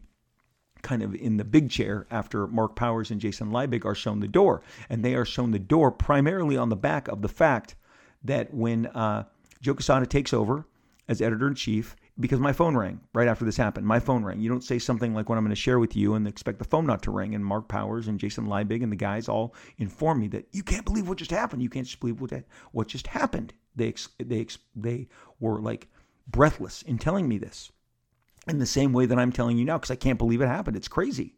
[0.84, 4.30] kind of in the big chair after Mark Powers and Jason Liebig are shown the
[4.30, 7.76] door, and they are shown the door primarily on the back of the fact
[8.24, 9.26] that when uh,
[9.60, 10.66] Joe Quesada takes over
[11.10, 13.88] as editor in chief, because my phone rang right after this happened.
[13.88, 14.39] My phone rang.
[14.39, 16.65] You don't say something like what I'm going to share with you and expect the
[16.65, 17.34] phone not to ring.
[17.34, 20.86] And Mark Powers and Jason Liebig and the guys all informed me that you can't
[20.86, 21.63] believe what just happened.
[21.63, 22.32] You can't just believe what
[22.71, 23.54] what just happened.
[23.76, 25.08] They they they
[25.39, 25.88] were like
[26.28, 27.71] breathless in telling me this,
[28.47, 30.78] in the same way that I'm telling you now because I can't believe it happened.
[30.78, 31.34] It's crazy.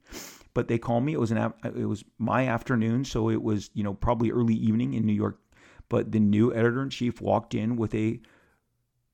[0.54, 1.14] But they called me.
[1.14, 4.94] It was an it was my afternoon, so it was you know probably early evening
[4.94, 5.40] in New York.
[5.88, 8.20] But the new editor in chief walked in with a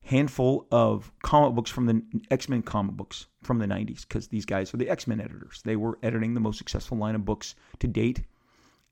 [0.04, 4.74] handful of comic books from the X-Men comic books from the 90s because these guys
[4.74, 5.62] are the X-Men editors.
[5.64, 8.24] They were editing the most successful line of books to date,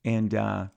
[0.05, 0.67] and uh,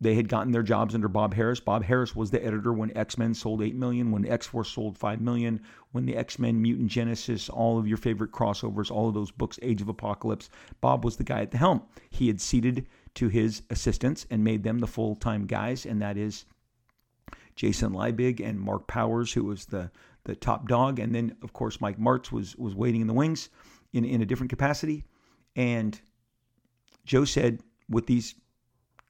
[0.00, 1.64] they had gotten their jobs under Bob Harras.
[1.64, 5.60] Bob Harras was the editor when X-Men sold 8 million, when X-Force sold 5 million,
[5.92, 9.80] when the X-Men, Mutant Genesis, all of your favorite crossovers, all of those books, Age
[9.80, 10.50] of Apocalypse.
[10.80, 11.82] Bob was the guy at the helm.
[12.10, 16.46] He had ceded to his assistants and made them the full-time guys, and that is
[17.56, 19.90] Jason Liebig and Mark Powers, who was the
[20.24, 23.48] the top dog, and then of course Mike Marts was was waiting in the wings
[23.92, 25.04] in in a different capacity.
[25.56, 26.00] And
[27.04, 28.34] Joe said, with these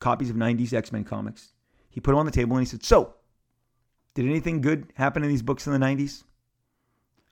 [0.00, 1.52] copies of '90s X Men comics,
[1.90, 3.14] he put them on the table and he said, "So,
[4.14, 6.24] did anything good happen in these books in the '90s?"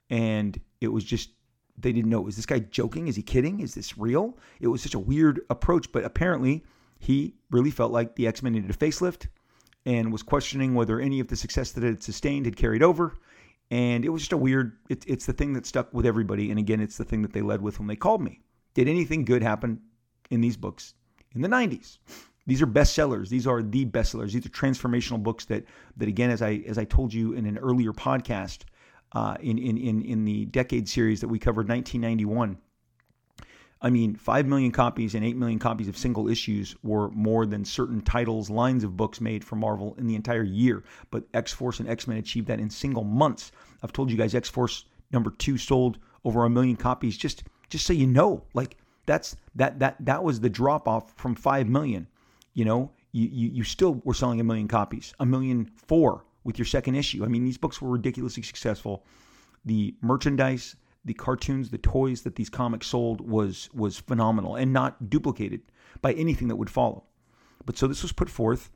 [0.09, 1.31] And it was just
[1.77, 2.27] they didn't know.
[2.27, 3.07] Is this guy joking?
[3.07, 3.59] Is he kidding?
[3.59, 4.37] Is this real?
[4.59, 6.63] It was such a weird approach, but apparently
[6.99, 9.27] he really felt like the X Men needed a facelift
[9.85, 13.17] and was questioning whether any of the success that it had sustained had carried over.
[13.69, 16.49] And it was just a weird, it, it's the thing that stuck with everybody.
[16.49, 18.41] And again, it's the thing that they led with when they called me.
[18.73, 19.81] Did anything good happen
[20.29, 20.93] in these books
[21.33, 21.97] in the 90s?
[22.47, 23.29] These are bestsellers.
[23.29, 24.31] These are the bestsellers.
[24.33, 25.63] These are transformational books that,
[25.97, 28.63] that again, as I as I told you in an earlier podcast,
[29.13, 32.57] uh, in, in in in the decade series that we covered, 1991
[33.81, 37.65] I mean, 5 million copies and 8 million copies of single issues were more than
[37.65, 40.83] certain titles, lines of books made for Marvel in the entire year.
[41.09, 43.51] But X Force and X Men achieved that in single months.
[43.81, 47.17] I've told you guys X Force number two sold over a million copies.
[47.17, 51.33] Just just so you know, like that's that that that was the drop off from
[51.33, 52.07] 5 million.
[52.53, 56.57] You know, you, you, you still were selling a million copies, a million four with
[56.59, 57.23] your second issue.
[57.23, 59.05] I mean, these books were ridiculously successful.
[59.65, 65.09] The merchandise, the cartoons, the toys that these comics sold was was phenomenal and not
[65.09, 65.61] duplicated
[66.01, 67.03] by anything that would follow.
[67.65, 68.69] But so this was put forth,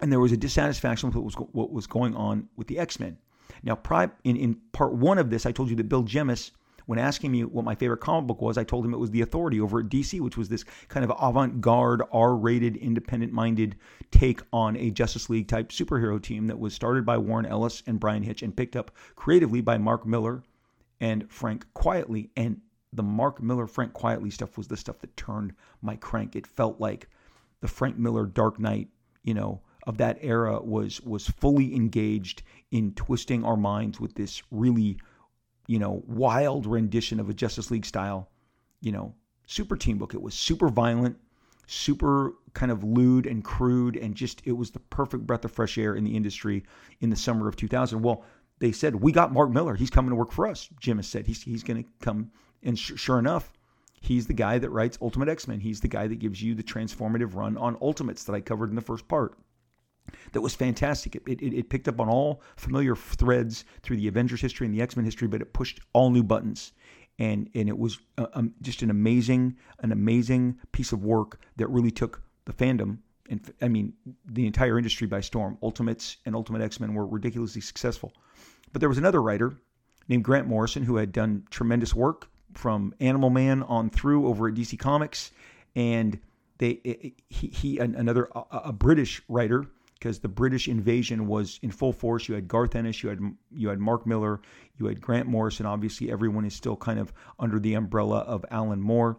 [0.00, 3.00] and there was a dissatisfaction with what was what was going on with the X
[3.00, 3.18] Men.
[3.62, 3.78] Now,
[4.24, 6.52] in in part one of this, I told you that Bill Jemas,
[6.84, 9.22] when asking me what my favorite comic book was, I told him it was The
[9.22, 13.76] Authority over at DC, which was this kind of avant-garde, R-rated, independent-minded
[14.10, 18.00] take on a Justice League type superhero team that was started by Warren Ellis and
[18.00, 20.42] Bryan Hitch and picked up creatively by Mark Millar
[21.00, 22.30] and Frank Quietly.
[22.36, 22.60] And
[22.92, 26.36] the Mark Millar Frank Quietly stuff was the stuff that turned my crank.
[26.36, 27.08] It felt like
[27.60, 28.88] the Frank Miller Dark Knight,
[29.22, 34.42] you know, of that era was was fully engaged in twisting our minds with this
[34.50, 34.98] really,
[35.68, 38.28] you know, wild rendition of a Justice League style,
[38.80, 39.14] you know,
[39.46, 40.14] super team book.
[40.14, 41.16] It was super violent,
[41.66, 45.78] super kind of lewd and crude, and just it was the perfect breath of fresh
[45.78, 46.64] air in the industry
[47.00, 48.02] in the summer of 2000.
[48.02, 48.24] Well,
[48.58, 49.74] they said, We got Mark Millar.
[49.74, 50.68] He's coming to work for us.
[50.80, 52.30] Jim has said he's, he's going to come.
[52.62, 53.52] And sh- sure enough,
[54.00, 55.60] he's the guy that writes Ultimate X Men.
[55.60, 58.76] He's the guy that gives you the transformative run on Ultimates that I covered in
[58.76, 59.38] the first part.
[60.32, 61.16] that was fantastic.
[61.16, 64.82] It, it, it, picked up on all familiar threads through the Avengers history and the
[64.82, 66.72] X Men history, but it pushed all new buttons.
[67.18, 71.68] And, and it was uh, um, just an amazing an amazing piece of work that
[71.68, 72.98] really took the fandom
[73.30, 73.92] and I mean
[74.24, 75.58] the entire industry by storm.
[75.62, 78.12] Ultimates and Ultimate X Men were ridiculously successful,
[78.76, 79.54] but there was another writer
[80.06, 84.54] named Grant Morrison who had done tremendous work from Animal Man on through over at
[84.54, 85.30] DC Comics,
[85.74, 86.20] and
[86.58, 92.28] they he, he another a, British writer because the British invasion was in full force.
[92.28, 93.18] You had Garth Ennis, you had
[93.50, 94.42] you had Mark Millar,
[94.78, 95.64] you had Grant Morrison.
[95.64, 99.16] Obviously, everyone is still kind of under the umbrella of Alan Moore.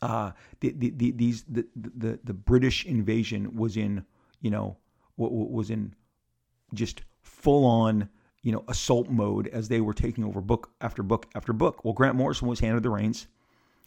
[0.00, 0.30] Uh,
[0.60, 4.04] the, the, the, these the, the the British invasion was in
[4.40, 4.76] you know
[5.16, 5.92] was in
[6.72, 8.08] just full on
[8.42, 11.84] you know assault mode as they were taking over book after book after book.
[11.84, 13.26] Well, Grant Morrison was handed the reins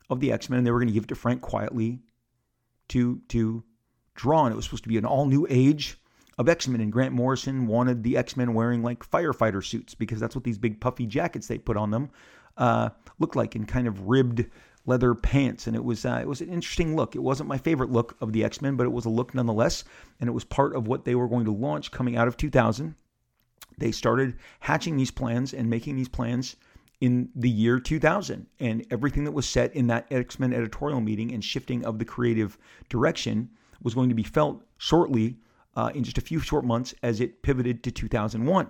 [0.10, 2.00] of the X Men, and they were going to give it to Frank Quitely
[2.90, 3.64] to to
[4.16, 4.46] draw.
[4.46, 5.98] And it was supposed to be an all new age
[6.38, 6.82] of X Men.
[6.82, 10.58] And Grant Morrison wanted the X Men wearing like firefighter suits because that's what these
[10.58, 12.10] big puffy jackets they put on them
[12.58, 12.90] uh,
[13.20, 14.46] looked like, in kind of ribbed
[14.86, 15.66] leather pants.
[15.68, 17.16] And it was uh, it was an interesting look.
[17.16, 19.84] It wasn't my favorite look of the X Men, but it was a look nonetheless.
[20.20, 22.96] And it was part of what they were going to launch coming out of 2000
[23.78, 26.56] they started hatching these plans and making these plans
[27.02, 28.48] in the year 2000.
[28.60, 32.06] And everything that was set in that X Men editorial meeting and shifting of the
[32.06, 32.58] creative
[32.90, 33.50] direction
[33.82, 35.38] was going to be felt shortly
[35.76, 38.70] uh, in just a few short months as it pivoted to 2001.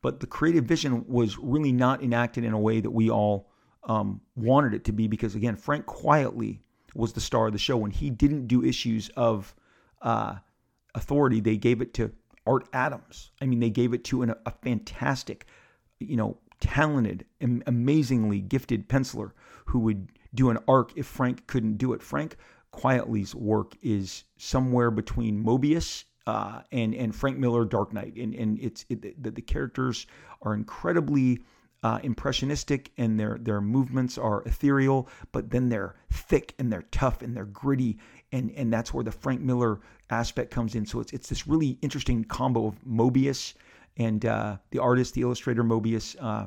[0.00, 3.48] But the creative vision was really not enacted in a way that we all
[3.84, 6.58] um, wanted it to be because, again, Frank Quitely
[6.94, 7.76] was the star of the show.
[7.76, 9.54] When he didn't do issues of
[10.02, 10.36] uh,
[10.94, 12.10] authority, they gave it to
[12.46, 13.30] Art Adams.
[13.40, 15.46] I mean, they gave it to an, a fantastic,
[16.00, 17.24] you know, talented,
[17.66, 19.32] amazingly gifted penciler
[19.66, 22.02] who would do an arc if Frank couldn't do it.
[22.02, 22.36] Frank
[22.72, 28.58] Quitely's work is somewhere between Moebius uh, and and Frank Miller Dark Knight, and and
[28.60, 30.06] it's it, the, the characters
[30.42, 31.42] are incredibly
[31.82, 37.22] uh, impressionistic and their their movements are ethereal, but then they're thick and they're tough
[37.22, 37.98] and they're gritty,
[38.32, 40.86] and and that's where the Frank Miller aspect comes in.
[40.86, 43.54] So it's it's this really interesting combo of Moebius
[43.96, 46.46] and uh, the artist, the illustrator Moebius, Uh,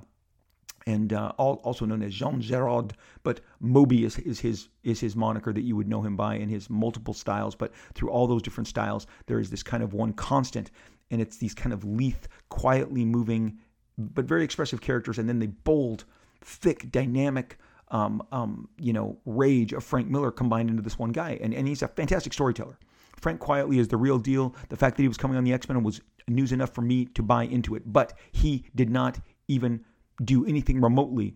[0.88, 2.92] and uh, also known as Jean Giraud,
[3.24, 6.70] but Moebius is his is his moniker that you would know him by in his
[6.70, 7.56] multiple styles.
[7.56, 10.72] But through all those different styles, there is this kind of one constant,
[11.10, 13.60] and it's these kind of lithe, quietly moving
[13.98, 16.06] but very expressive characters, and then the bold,
[16.42, 17.58] thick, dynamic,
[17.90, 21.68] um, um, you know, rage of Frank Miller combined into this one guy, and and
[21.68, 22.80] he's a fantastic storyteller.
[23.18, 24.56] Frank Quitely is the real deal.
[24.70, 27.06] The fact that he was coming on the X Men was news enough for me
[27.06, 29.84] to buy into it, but he did not even
[30.24, 31.36] do anything remotely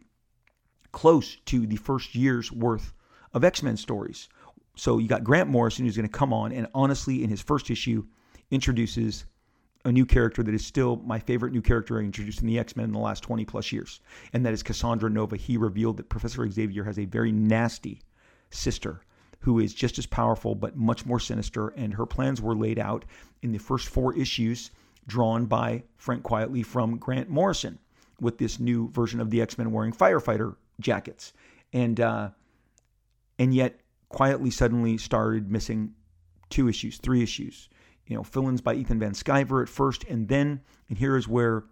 [0.91, 2.93] close to the first year's worth
[3.33, 4.29] of X Men stories.
[4.75, 7.69] So you got Grant Morrison who's going to come on and honestly, in his first
[7.69, 8.05] issue,
[8.49, 9.25] introduces
[9.89, 12.85] a new character that is still my favorite new character introduced in the X Men
[12.85, 13.99] in the last 20 plus years,
[14.31, 15.35] and that is Cassandra Nova.
[15.35, 18.01] He revealed that Professor Xavier has a very nasty
[18.51, 19.01] sister
[19.41, 23.05] who is just as powerful but much more sinister, and her plans were laid out
[23.41, 24.71] in the first four issues
[25.07, 27.79] drawn by Frank Quitely from Grant Morrison
[28.21, 31.33] with this new version of the X Men wearing firefighter jackets,
[31.73, 32.29] and uh,
[33.37, 33.79] and yet
[34.11, 35.93] Quitely suddenly started missing
[36.49, 37.69] two issues, three issues
[38.09, 41.63] you know, fill-ins by Ethan Van Sciver at first, and then, and here is where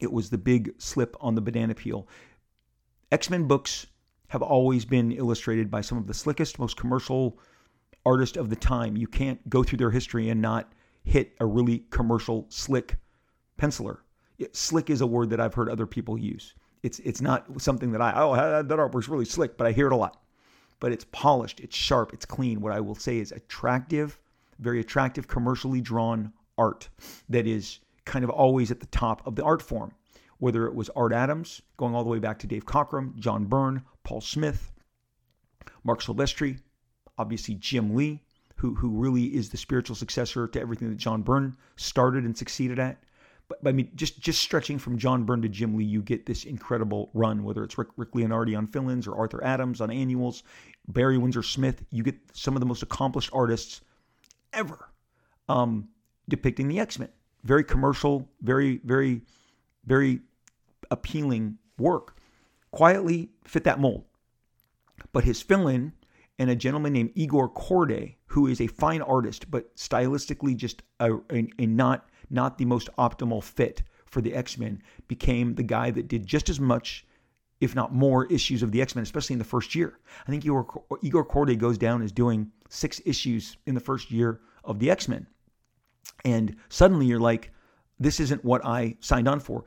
[0.00, 2.08] it was the big slip on the banana peel.
[3.12, 3.86] X-Men books
[4.28, 7.38] have always been illustrated by some of the slickest, most commercial
[8.04, 8.96] artists of the time.
[8.96, 10.72] You can't go through their history and not
[11.04, 12.96] hit a really commercial, slick
[13.58, 13.98] penciler.
[14.52, 16.54] Slick is a word that I've heard other people use.
[16.82, 19.92] It's it's not something that I oh that artwork's really slick, but I hear it
[19.92, 20.22] a lot.
[20.78, 22.60] But it's polished, it's sharp, it's clean.
[22.60, 24.18] What I will say is attractive
[24.58, 26.88] very attractive, commercially drawn art
[27.28, 29.92] that is kind of always at the top of the art form.
[30.38, 33.82] Whether it was Art Adams, going all the way back to Dave Cockrum, John Byrne,
[34.04, 34.70] Paul Smith,
[35.82, 36.58] Marc Silvestri,
[37.16, 38.20] obviously Jim Lee,
[38.56, 42.78] who, who really is the spiritual successor to everything that John Byrne started and succeeded
[42.78, 42.98] at.
[43.48, 46.26] But, but I mean, just just stretching from John Byrne to Jim Lee, you get
[46.26, 47.44] this incredible run.
[47.44, 50.42] Whether it's Rick, Rick Leonardi on fill-ins or Arthur Adams on annuals,
[50.88, 53.82] Barry Windsor Smith, you get some of the most accomplished artists
[54.56, 54.90] ever
[55.48, 55.88] um,
[56.28, 57.10] depicting the X Men.
[57.44, 59.22] Very commercial, very, very,
[59.84, 60.20] very
[60.90, 62.16] appealing work.
[62.74, 64.04] Quitely fit that mold.
[65.12, 65.92] But his fill in
[66.38, 71.14] and a gentleman named Igor Kordey, who is a fine artist, but stylistically just a,
[71.30, 75.90] a, a not, not the most optimal fit for the X Men, became the guy
[75.92, 77.06] that did just as much
[77.60, 79.98] if not more, issues of the X Men, especially in the first year.
[80.26, 80.66] I think Igor,
[81.02, 85.08] Igor Kordey goes down as doing six issues in the first year of the X
[85.08, 85.26] Men.
[86.24, 87.52] And suddenly you're like,
[87.98, 89.64] this isn't what I signed on for.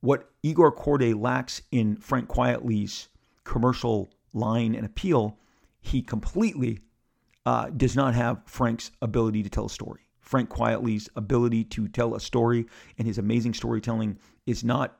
[0.00, 3.08] What Igor Kordey lacks in Frank Quitely's
[3.44, 5.38] commercial line and appeal,
[5.80, 6.80] he completely
[7.46, 10.00] uh, does not have Frank's ability to tell a story.
[10.20, 12.66] Frank Quitely's ability to tell a story
[12.98, 14.98] and his amazing storytelling is not,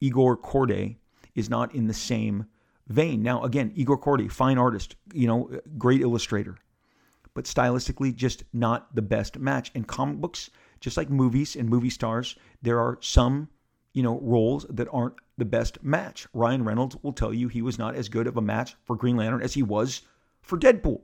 [0.00, 0.96] Igor Kordey
[1.34, 2.46] is not in the same
[2.88, 3.22] vein.
[3.22, 6.58] Now, again, Igor Kordey, fine artist, you know, great illustrator,
[7.34, 9.70] but stylistically, just not the best match.
[9.74, 10.50] In comic books,
[10.80, 13.48] just like movies and movie stars, there are some,
[13.92, 16.26] you know, roles that aren't the best match.
[16.34, 19.16] Ryan Reynolds will tell you he was not as good of a match for Green
[19.16, 20.02] Lantern as he was
[20.42, 21.00] for Deadpool.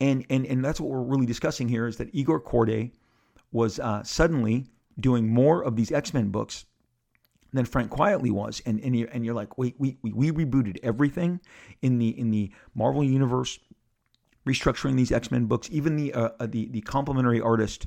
[0.00, 2.92] And and and that's what we're really discussing here is that Igor Kordey
[3.52, 4.66] was uh, suddenly
[4.98, 6.64] doing more of these X Men books
[7.52, 10.78] than Frank Quitely was, and and you're, and you're like, wait, we, we we rebooted
[10.82, 11.40] everything
[11.82, 13.58] in the in the Marvel universe,
[14.50, 17.86] restructuring these X Men books, even the uh, uh, the the complementary artist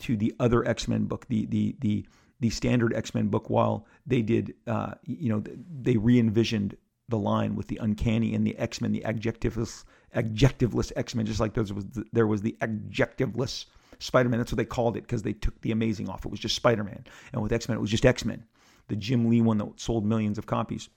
[0.00, 2.06] to the other X Men book, the the the
[2.40, 5.42] the standard X Men book, while they did, uh, you know,
[5.82, 6.76] they re envisioned
[7.08, 9.84] the line with the uncanny and the X Men, the adjectiveless
[10.14, 13.66] adjectiveless X Men, just like there was the, there was the adjectiveless
[13.98, 14.40] Spider Man.
[14.40, 16.24] That's what they called it because they took the amazing off.
[16.24, 18.44] It was just Spider Man, and with X Men, it was just X Men
[18.90, 20.90] the Jim Lee one that sold millions of copies.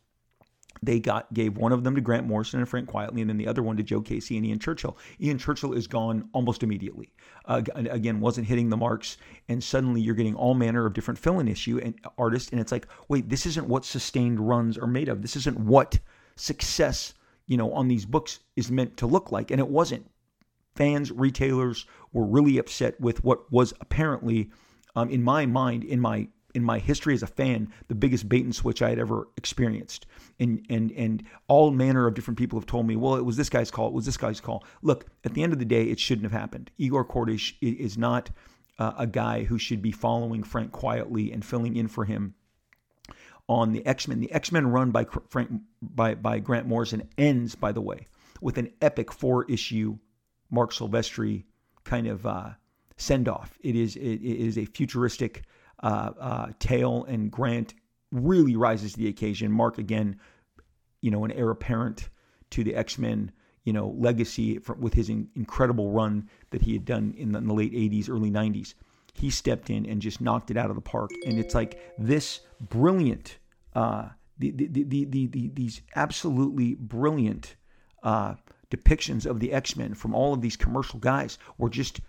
[0.82, 3.48] They got gave one of them to Grant Morrison and Frank Quietly, and then the
[3.48, 4.98] other one to Joe Casey and Ian Churchill.
[5.22, 7.10] Ian Churchill is gone almost immediately.
[7.46, 9.18] Uh, again, wasn't hitting the marks,
[9.48, 12.88] and suddenly you're getting all manner of different fill-in issue and artists, and it's like,
[13.08, 15.22] wait, this isn't what sustained runs are made of.
[15.22, 16.00] This isn't what
[16.36, 17.14] success,
[17.48, 20.10] you know, on these books is meant to look like, and it wasn't.
[20.76, 24.50] Fans, retailers were really upset with what was apparently,
[24.96, 28.44] um, in my mind, in my in my history as a fan the biggest bait
[28.44, 30.06] and switch I had ever experienced.
[30.40, 33.50] And and and all manner of different people have told me, well, it was this
[33.50, 34.64] guy's call, it was this guy's call.
[34.82, 36.72] Look, at the end of the day, it shouldn't have happened.
[36.78, 38.30] Igor Kordey is not
[38.80, 42.36] uh, a guy who should be following Frank Quitely and filling in for him
[43.48, 44.20] on the X Men.
[44.20, 48.08] The X Men run by Frank by by Grant Morrison ends, by the way,
[48.42, 49.98] with an epic four issue
[50.50, 51.44] Marc Silvestri
[51.84, 52.52] kind of uh,
[52.98, 53.58] send off.
[53.62, 55.44] It is it, it is a futuristic
[55.84, 57.74] uh, uh, Tale and Grant
[58.12, 59.52] really rises to the occasion.
[59.52, 60.20] Marc again,
[61.02, 62.10] you know, an heir apparent
[62.52, 63.32] to the X Men,
[63.66, 67.40] you know, legacy for, with his in, incredible run that he had done in the,
[67.40, 68.74] in the late '80s, early '90s.
[69.14, 71.12] He stepped in and just knocked it out of the park.
[71.26, 73.38] And it's like this brilliant,
[73.76, 74.10] uh,
[74.40, 77.56] the, the, the, the, the, these absolutely brilliant
[78.02, 78.36] uh,
[78.72, 82.00] depictions of the X Men from all of these commercial guys were just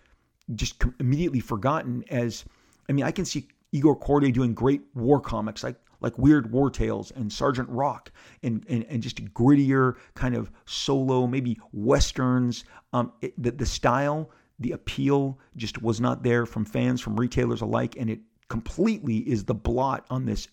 [0.55, 2.45] just immediately forgotten as.
[2.87, 6.71] I mean, I can see Igor Kordey doing great war comics like like Weird War
[6.71, 8.13] Tales and Sergeant Rock
[8.43, 12.65] and, and, and just grittier kind of solo, maybe westerns.
[12.93, 17.63] Um, it, the, the style, the appeal just was not there from fans, from retailers
[17.63, 20.47] alike, and it completely is the blot on this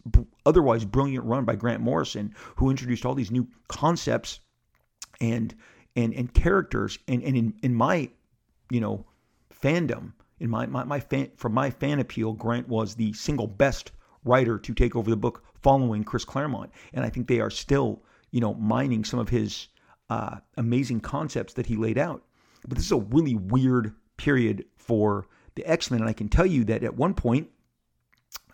[0.45, 4.39] otherwise brilliant run by Grant Morrison, who introduced all these new concepts
[5.19, 5.53] and
[5.97, 6.97] and and characters.
[7.09, 8.09] And and in, in my
[8.69, 9.05] you know
[9.61, 13.91] fandom, in my, my, my fan, from my fan appeal, Grant was the single best
[14.25, 16.71] writer to take over the book following Chris Claremont.
[16.93, 19.67] And I think they are still, you know, mining some of his
[20.09, 22.23] uh, amazing concepts that he laid out.
[22.67, 26.01] But this is a really weird period for the X Men.
[26.01, 27.47] And I can tell you that at one point,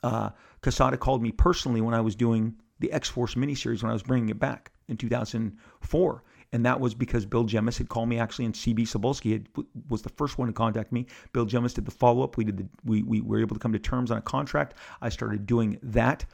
[0.03, 0.31] uh,
[0.61, 4.03] Quesada called me personally when I was doing the X Force miniseries when I was
[4.03, 6.23] bringing it back in 2004
[6.53, 9.49] and that was because Bill Jemas had called me actually, and CB Cebulski had,
[9.89, 11.05] was the first one to contact me.
[11.33, 12.37] Bill Jemas did the follow up.
[12.37, 14.75] We did the, we we were able to come to terms on a contract.
[15.01, 16.25] I started doing that,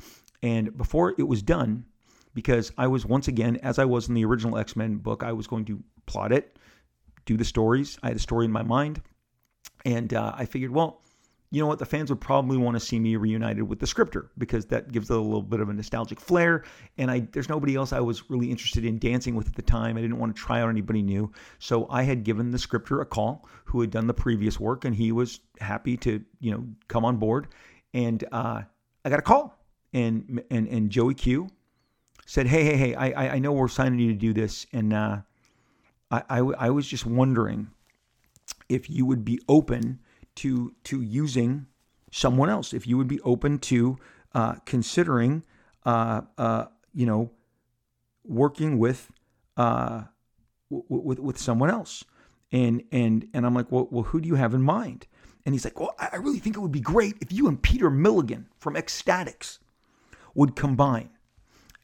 [0.41, 1.85] and before it was done,
[2.33, 5.33] because I was once again, as I was in the original X Men book, I
[5.33, 6.57] was going to plot it,
[7.25, 7.97] do the stories.
[8.03, 9.01] I had a story in my mind,
[9.85, 11.02] and uh, I figured, well,
[11.53, 11.77] you know what?
[11.77, 15.11] The fans would probably want to see me reunited with the scripter because that gives
[15.11, 16.63] it a little bit of a nostalgic flair.
[16.97, 19.95] And I, there's nobody else I was really interested in dancing with at the time.
[19.95, 21.31] I didn't want to try out anybody new.
[21.59, 24.95] So I had given the scripter a call who had done the previous work and
[24.95, 27.49] he was happy to, you know, come on board.
[27.93, 28.63] And uh,
[29.05, 29.55] I got a call
[29.93, 31.49] and, and, and Joey Q
[32.25, 34.65] said, Hey, hey, hey, I, I know we're signing you to do this.
[34.73, 35.17] And uh,
[36.09, 37.67] I, I, I was just wondering
[38.69, 39.99] if you would be open
[40.35, 41.67] to to using
[42.11, 42.73] someone else.
[42.73, 43.97] If you would be open to
[44.33, 45.43] uh, considering,
[45.85, 47.31] uh, uh, you know,
[48.23, 49.11] working with
[49.57, 50.03] uh,
[50.69, 52.03] w- with with someone else,
[52.51, 55.07] and and and I'm like, well, well, who do you have in mind?
[55.45, 57.89] And he's like, well, I really think it would be great if you and Peter
[57.89, 59.59] Milligan from X-Statix
[60.35, 61.09] would combine.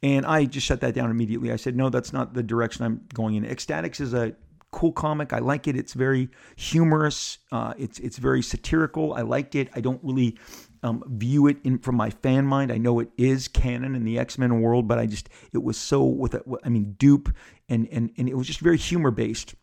[0.01, 1.51] And I just shut that down immediately.
[1.51, 3.45] I said, no, that's not the direction I'm going in.
[3.45, 4.33] X-Statix is a
[4.71, 5.33] cool comic.
[5.33, 5.75] I like it.
[5.75, 7.39] It's very humorous.
[7.51, 9.13] Uh, it's it's very satirical.
[9.13, 9.69] I liked it.
[9.75, 10.37] I don't really
[10.83, 12.71] um, view it in from my fan mind.
[12.71, 15.77] I know it is canon in the X Men world, but I just it was
[15.77, 17.33] so with a, I mean dupe
[17.67, 19.55] and and and it was just very humor based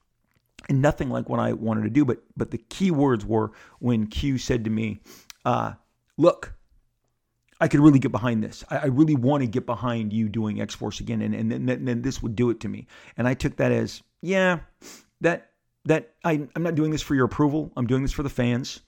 [0.69, 2.05] and nothing like what I wanted to do.
[2.05, 5.01] But but the key words were when Q said to me,
[5.45, 5.75] uh,
[6.17, 6.55] "Look,
[7.61, 8.65] I could really get behind this.
[8.71, 11.85] I, I really want to get behind you doing X Force again, and and then,
[11.85, 12.87] then this would do it to me."
[13.17, 14.61] And I took that as, yeah,
[15.21, 15.51] that
[15.85, 17.73] that I, I'm not doing this for your approval.
[17.77, 18.81] I'm doing this for the fans.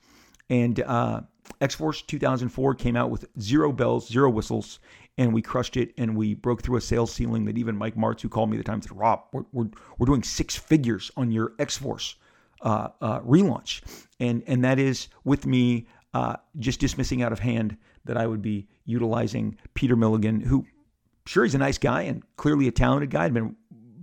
[0.50, 1.20] And uh,
[1.60, 4.80] X Force 2004 came out with zero bells, zero whistles,
[5.16, 5.92] and we crushed it.
[5.98, 8.64] And we broke through a sales ceiling that even Mike Marts, who called me the
[8.64, 9.68] time, said, "Rob, we're we're,
[9.98, 12.16] we're doing six figures on your X Force
[12.62, 13.82] uh, uh, relaunch,"
[14.20, 18.42] and and that is with me uh, just dismissing out of hand that I would
[18.42, 20.66] be utilizing Peter Milligan, who
[21.26, 23.26] sure he's a nice guy and clearly a talented guy.
[23.26, 23.54] I'd been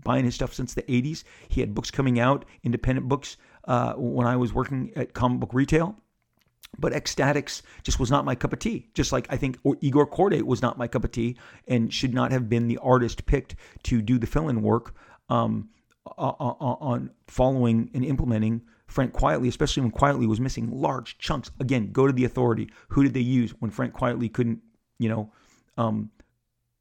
[0.05, 1.25] buying his stuff since the 80s.
[1.49, 3.35] He had books coming out, independent books,
[3.65, 5.97] uh, when I was working at comic book retail.
[6.77, 8.87] But X-Statix just was not my cup of tea.
[8.93, 11.37] Just like I think Igor Kordey was not my cup of tea
[11.67, 14.95] and should not have been the artist picked to do the fill in work
[15.29, 15.69] um,
[16.17, 21.49] on following and implementing Frank Quitely, especially when Quitely was missing large chunks.
[21.59, 22.69] Again, go to the authority.
[22.89, 24.59] Who did they use when Frank Quitely couldn't,
[24.99, 25.31] you know,
[25.77, 26.11] um,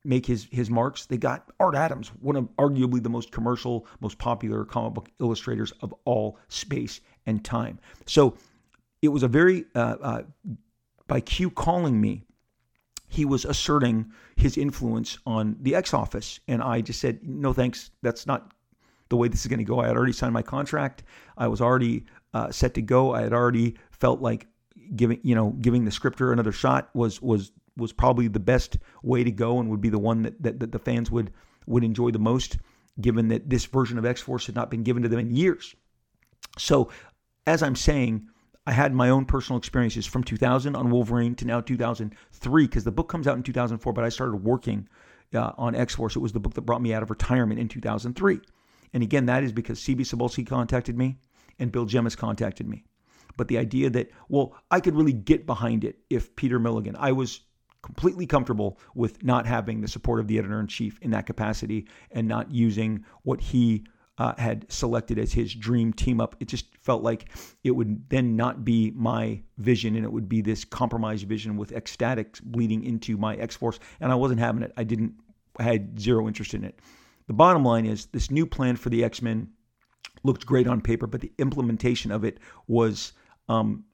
[0.05, 1.07] make his his marks?
[1.07, 5.73] They got Art Adams, one of arguably the most commercial, most popular comic book illustrators
[5.81, 7.79] of all space and time.
[8.07, 8.37] So
[9.03, 10.23] it was a very uh, uh,
[11.07, 12.23] by Q calling me,
[13.09, 17.91] he was asserting his influence on the X office, and I just said, no thanks.
[18.03, 18.53] That's not
[19.09, 19.81] the way this is going to go.
[19.81, 21.05] I had already signed my contract.
[21.37, 23.15] I was already uh, set to go.
[23.15, 24.47] I had already felt like
[24.97, 29.25] giving you know giving the scripter another shot was was was probably the best way
[29.25, 31.33] to go and would be the one that, that, that the fans would
[31.67, 32.59] would enjoy the most
[33.01, 35.75] given that this version of X-Force had not been given to them in years.
[36.59, 36.91] So
[37.47, 38.29] as I'm saying,
[38.67, 42.93] I had my own personal experiences from 2000 on Wolverine to now 2003 because the
[42.93, 44.89] book comes out in 2004, but I started working
[45.35, 46.17] uh, on X Force.
[46.17, 48.41] It was the book that brought me out of retirement in 2003.
[48.93, 51.19] And again, that is because CB Cebulski contacted me
[51.59, 52.85] and Bill Jemas contacted me.
[53.37, 57.13] But the idea that, well, I could really get behind it if Peter Milligan, I
[57.13, 57.41] was
[57.85, 61.87] completely comfortable with not having the support of the editor in chief in that capacity
[62.13, 63.85] and not using what he
[64.17, 66.35] uh, had selected as his dream team up.
[66.41, 67.29] It just felt like
[67.63, 71.73] it would then not be my vision and it would be this compromised vision with
[71.73, 73.79] X-Statix bleeding into my X Force.
[74.01, 74.73] And I wasn't having it.
[74.79, 75.13] I didn't,
[75.59, 76.81] I had zero interest in it.
[77.27, 79.51] The bottom line is this new plan for the X Men
[80.23, 83.13] looked great on paper, but the implementation of it was
[83.51, 83.85] um,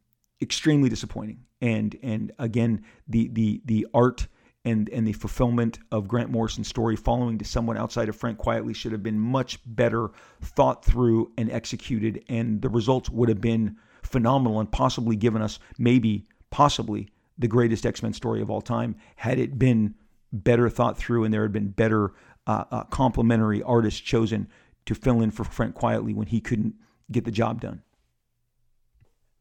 [0.40, 1.44] extremely disappointing.
[1.60, 4.26] And and again, the the the art
[4.64, 8.74] and and the fulfillment of Grant Morrison's story following to someone outside of Frank Quitely
[8.74, 10.10] should have been much better
[10.40, 15.58] thought through and executed and the results would have been phenomenal and possibly given us
[15.78, 19.94] maybe possibly the greatest X-Men story of all time had it been
[20.32, 22.12] better thought through and there had been better
[22.46, 24.48] uh, uh, complementary artists chosen
[24.84, 26.74] to fill in for Frank Quitely when he couldn't
[27.10, 27.82] get the job done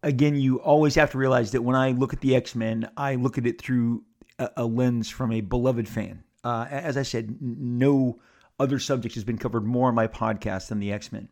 [0.03, 3.15] again, you always have to realize that when I look at the X Men, I
[3.15, 4.03] look at it through
[4.37, 6.23] a, a lens from a beloved fan.
[6.43, 8.19] Uh, as I said, no
[8.59, 11.29] other subject has been covered more on my podcast than the X Men.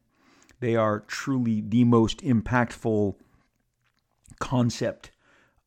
[0.59, 3.15] They are truly the most impactful
[4.39, 5.11] concept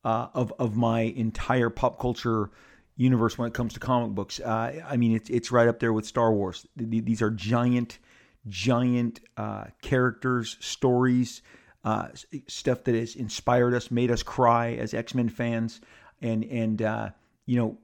[0.03, 2.51] uh, of of my entire pop culture
[2.97, 4.39] universe when it comes to comic books.
[4.39, 6.67] Uh, I mean, it's it's right up there with Star Wars.
[6.75, 7.99] These are giant,
[8.47, 11.41] giant uh, characters, stories,
[11.83, 12.09] uh,
[12.47, 15.81] stuff that has inspired us, made us cry as X Men fans,
[16.21, 17.09] and and uh,
[17.45, 17.77] you know,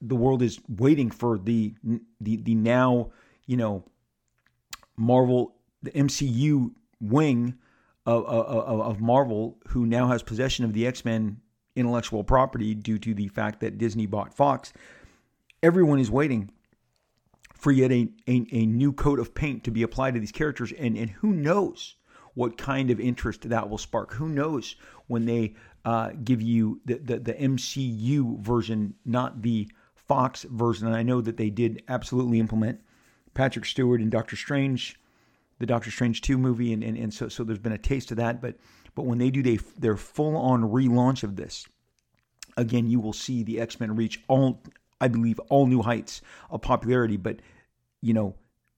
[0.00, 1.74] the world is waiting for the
[2.20, 3.10] the the now
[3.46, 3.84] you know
[4.96, 7.54] Marvel the MCU wing
[8.06, 11.40] of, of, of Marvel who now has possession of the X Men
[11.74, 14.72] intellectual property due to the fact that Disney bought Fox.
[15.62, 16.50] Everyone is waiting
[17.54, 20.72] for yet a, a, a new coat of paint to be applied to these characters,
[20.72, 21.96] and and who knows
[22.34, 24.14] what kind of interest that will spark?
[24.14, 24.76] Who knows
[25.06, 25.54] when they
[25.84, 30.86] uh, give you the, the, the MCU version, not the Fox version.
[30.86, 32.80] And I know that they did absolutely implement
[33.34, 35.00] Patrick Stewart and Doctor Strange,
[35.58, 38.16] the Doctor Strange 2 movie, and, and, and so so there's been a taste of
[38.18, 38.40] that.
[38.40, 38.56] But
[38.94, 41.66] but when they do they their full on relaunch of this,
[42.56, 44.62] again you will see the X Men reach all
[45.00, 46.20] I believe all new heights
[46.50, 47.16] of popularity.
[47.16, 47.36] But
[48.00, 48.34] you know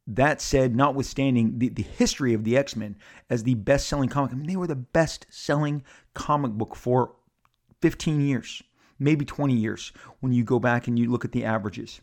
[0.07, 2.97] that said, notwithstanding the, the history of the X Men
[3.31, 5.83] as the best selling comic, I mean, they were the best selling
[6.13, 7.15] comic book for
[7.81, 8.63] 15 years,
[8.99, 12.01] maybe 20 years when you go back and you look at the averages.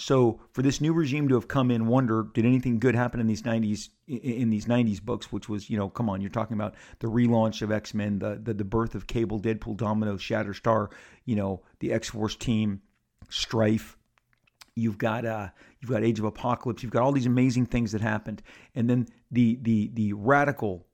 [0.00, 3.26] So for this new regime to have come in, wonder did anything good happen in
[3.26, 6.74] these '90s in these '90s books, which was you know, come on, you're talking about
[7.00, 10.88] the relaunch of X Men, the, the the birth of Cable, Deadpool, Domino, Shatterstar,
[11.26, 12.80] you know, the X Force team,
[13.28, 13.98] Strife.
[14.74, 15.48] You've got uh,
[15.80, 16.82] you've got Age of Apocalypse.
[16.82, 18.42] You've got all these amazing things that happened,
[18.74, 20.86] and then the the the radical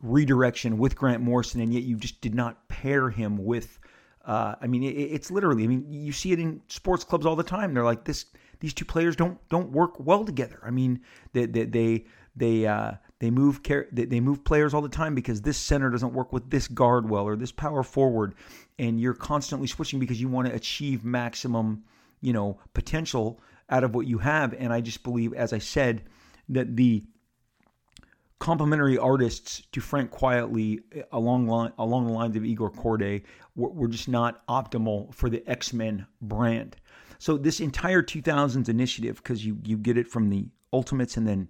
[0.00, 3.78] redirection with Grant Morrison, and yet you just did not pair him with
[4.24, 5.64] uh, I mean, it, it's literally.
[5.64, 7.74] I mean, you see it in sports clubs all the time.
[7.74, 8.26] They're like this.
[8.60, 10.60] These two players don't don't work well together.
[10.64, 11.00] I mean,
[11.32, 12.04] they they they
[12.36, 13.60] they, uh, they move
[13.92, 17.24] they move players all the time because this center doesn't work with this guard well
[17.24, 18.34] or this power forward,
[18.78, 21.84] and you're constantly switching because you want to achieve maximum,
[22.22, 23.40] you know, potential
[23.74, 24.54] out of what you have.
[24.54, 26.02] And I just believe, as I said,
[26.48, 27.02] that the
[28.38, 33.22] complementary artists to Frank Quitely eh, along line, along the lines of Igor Kordey
[33.56, 36.76] were, were just not optimal for the X Men brand.
[37.18, 41.48] So this entire 2000s initiative, because you you get it from the Ultimates, and then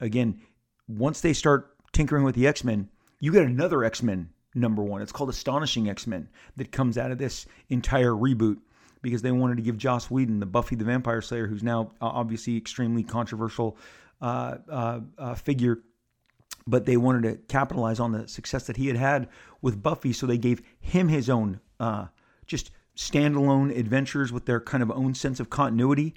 [0.00, 0.40] again,
[0.88, 2.88] once they start tinkering with the X Men,
[3.20, 5.02] you get another X Men number one.
[5.02, 8.58] It's called Astonishing X Men that comes out of this entire reboot
[9.02, 12.56] because they wanted to give Joss Whedon, the Buffy the Vampire Slayer, who's now obviously
[12.56, 13.76] extremely controversial
[14.20, 15.82] uh, uh, uh, figure
[16.66, 19.28] but they wanted to capitalize on the success that he had had
[19.60, 22.06] with Buffy, so they gave him his own uh,
[22.46, 26.14] just standalone adventures with their kind of own sense of continuity.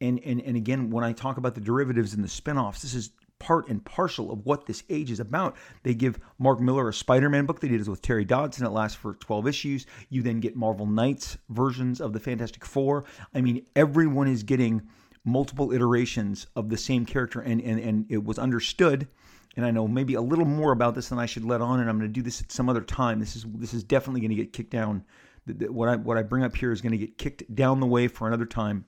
[0.00, 3.10] And, and and again, when I talk about the derivatives and the spinoffs, this is
[3.38, 5.56] part and parcel of what this age is about.
[5.82, 7.60] They give Mark Millar a Spider-Man book.
[7.60, 8.66] They did it with Terry Dodson.
[8.66, 9.86] It lasts for 12 issues.
[10.08, 13.04] You then get Marvel Knights versions of the Fantastic Four.
[13.34, 14.82] I mean, everyone is getting
[15.24, 19.08] multiple iterations of the same character, and and, and it was understood–
[19.56, 21.88] and I know maybe a little more about this than I should let on, and
[21.88, 23.18] I'm going to do this at some other time.
[23.18, 25.02] This is this is definitely going to get kicked down.
[25.46, 28.08] What I what I bring up here is going to get kicked down the way
[28.08, 28.84] for another time.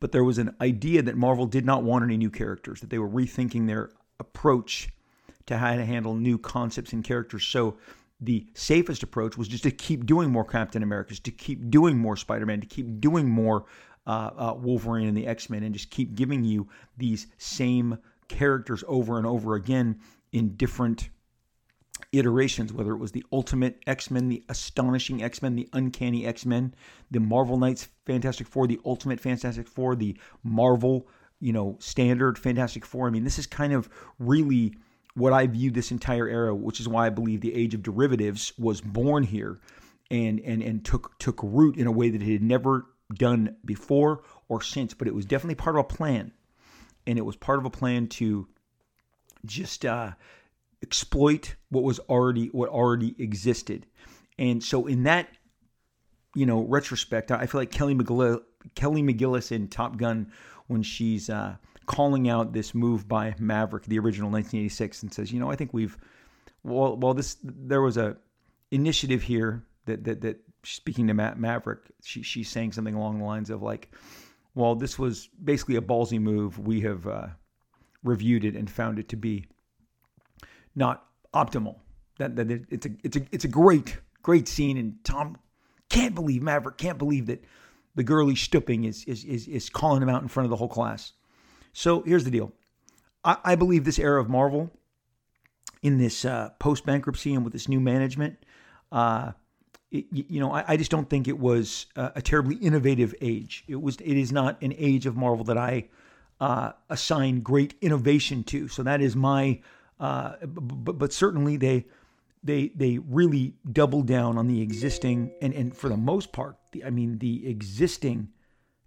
[0.00, 2.98] But there was an idea that Marvel did not want any new characters; that they
[2.98, 4.88] were rethinking their approach
[5.46, 7.44] to how to handle new concepts and characters.
[7.44, 7.76] So
[8.20, 12.16] the safest approach was just to keep doing more Captain Americas, to keep doing more
[12.16, 13.64] Spider Man, to keep doing more
[14.06, 17.98] uh, uh, Wolverine and the X Men, and just keep giving you these same
[18.28, 19.98] characters over and over again
[20.32, 21.10] in different
[22.12, 26.44] iterations, whether it was the Ultimate X Men, the Astonishing X Men, the Uncanny X
[26.44, 26.74] Men,
[27.10, 31.06] the Marvel Knights Fantastic Four, the Ultimate Fantastic Four, the Marvel,
[31.40, 33.06] you know, Standard Fantastic Four.
[33.06, 33.88] I mean, this is kind of
[34.18, 34.74] really
[35.14, 38.52] what I view this entire era, which is why I believe the Age of Derivatives
[38.58, 39.58] was born here
[40.10, 44.22] and and and took took root in a way that it had never done before
[44.48, 44.94] or since.
[44.94, 46.32] But it was definitely part of a plan
[47.06, 48.48] and it was part of a plan to
[49.44, 50.12] just uh,
[50.82, 53.86] exploit what was already what already existed.
[54.38, 55.28] And so in that
[56.34, 58.40] you know retrospect, I feel like Kelly McGillis,
[58.74, 60.32] Kelly McGillis in Top Gun
[60.66, 61.56] when she's uh,
[61.86, 65.74] calling out this move by Maverick, the original 1986, and says, you know, I think
[65.74, 65.98] we've
[66.62, 68.16] well, well, this there was a
[68.70, 73.24] initiative here that that that speaking to Ma- Maverick, she, she's saying something along the
[73.24, 73.90] lines of like,
[74.54, 77.28] well, this was basically a ballsy move, we have uh,
[78.04, 79.46] reviewed it and found it to be
[80.74, 81.76] not optimal.
[82.18, 85.38] That, that it's a it's a it's a great great scene, and Tom
[85.88, 87.42] can't believe Maverick can't believe that
[87.94, 90.56] the girl he's stooping is is is is calling him out in front of the
[90.56, 91.12] whole class.
[91.72, 92.52] So here's the deal.
[93.24, 94.70] I, I believe this era of Marvel,
[95.82, 98.38] in this uh, post bankruptcy and with this new management,
[98.92, 99.32] uh,
[99.90, 103.64] it, you know, I, I, just don't think it was a, a, terribly innovative age.
[103.66, 103.96] It was.
[103.96, 105.88] It is not an age of Marvel that I
[106.40, 108.68] uh, assign great innovation to.
[108.68, 109.60] So that is my.
[110.00, 111.84] Uh, but, certainly they
[112.42, 116.82] they they really doubled down on the existing and and for the most part, the,
[116.84, 118.30] I mean the existing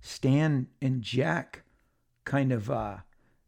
[0.02, 1.64] Stan and Jack
[2.26, 2.98] kind of uh,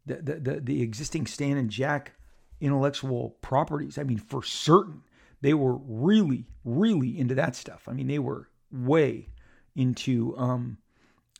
[0.06, 2.12] the, the the the existing Stan and Jack
[2.60, 3.98] intellectual properties.
[3.98, 5.02] I mean, for certain
[5.40, 7.84] they were really, really into that stuff.
[7.88, 9.28] I mean, they were way
[9.74, 10.78] into, um,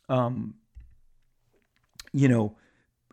[0.07, 0.55] um,
[2.13, 2.55] you know,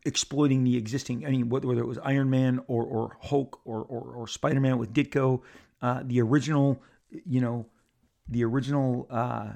[0.04, 1.26] exploiting the existing.
[1.26, 4.78] I mean, whether, it was Iron Man or or Hulk or or, or Spider Man
[4.78, 5.42] with Ditko,
[5.82, 7.66] uh, the original, you know,
[8.28, 9.06] the original.
[9.10, 9.52] Uh,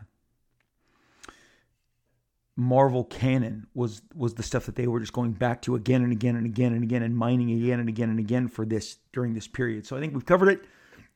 [2.60, 6.10] Marvel canon was was the stuff that they were just going back to again and
[6.10, 9.32] again and again and again and mining again and again and again for this during
[9.32, 9.86] this period.
[9.86, 10.64] So I think we've covered it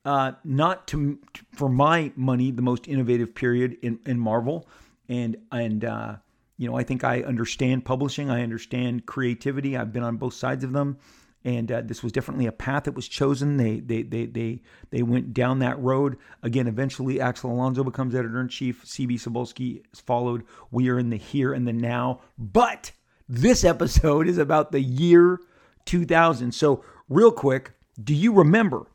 [0.04, 1.18] uh, not to
[1.52, 4.68] for my money the most innovative period in, in Marvel,
[5.08, 6.16] and and uh,
[6.56, 9.76] you know I think I understand publishing, I understand creativity.
[9.76, 10.98] I've been on both sides of them,
[11.44, 13.56] and uh, this was definitely a path that was chosen.
[13.56, 16.68] They they they they they went down that road again.
[16.68, 18.84] Eventually, Axel Alonso becomes editor in chief.
[18.84, 20.44] CB Cebulski is followed.
[20.70, 22.92] We are in the here and the now, but
[23.28, 25.40] this episode is about the year
[25.86, 26.52] 2000.
[26.52, 27.72] So, real quick,
[28.02, 28.86] do you remember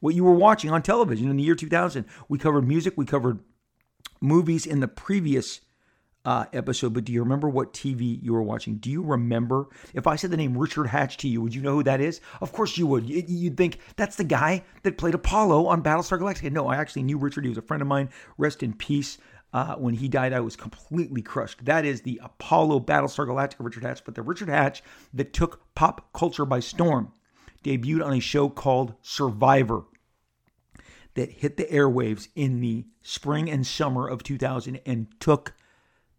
[0.00, 2.04] what you were watching on television in the year 2000?
[2.28, 2.94] We covered music.
[2.96, 3.40] We covered
[4.20, 5.60] movies in the previous
[6.28, 8.76] uh, episode, but do you remember what TV you were watching?
[8.76, 9.66] Do you remember?
[9.94, 12.20] If I said the name Richard Hatch to you, would you know who that is?
[12.42, 13.08] Of course you would.
[13.08, 16.52] You'd think that's the guy that played Apollo on Battlestar Galactica.
[16.52, 17.44] No, I actually knew Richard.
[17.44, 18.10] He was a friend of mine.
[18.36, 19.16] Rest in peace.
[19.54, 21.64] Uh, when he died, I was completely crushed.
[21.64, 24.82] That is the Apollo Battlestar Galactica Richard Hatch, but the Richard Hatch
[25.14, 27.10] that took pop culture by storm
[27.64, 29.84] debuted on a show called Survivor
[31.14, 35.54] that hit the airwaves in the spring and summer of 2000 and took